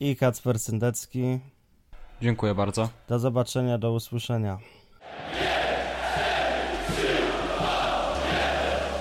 I 0.00 0.16
Kacper 0.16 0.58
Syndecki. 0.58 1.38
Dziękuję 2.22 2.54
bardzo. 2.54 2.88
Do 3.08 3.18
zobaczenia, 3.18 3.78
do 3.78 3.92
usłyszenia. 3.92 4.58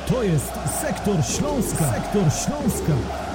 To 0.08 0.24
jest 0.24 0.54
Sektor 0.82 1.26
Śląska. 1.26 1.92
Sektor 1.92 2.24
Śląska. 2.32 3.35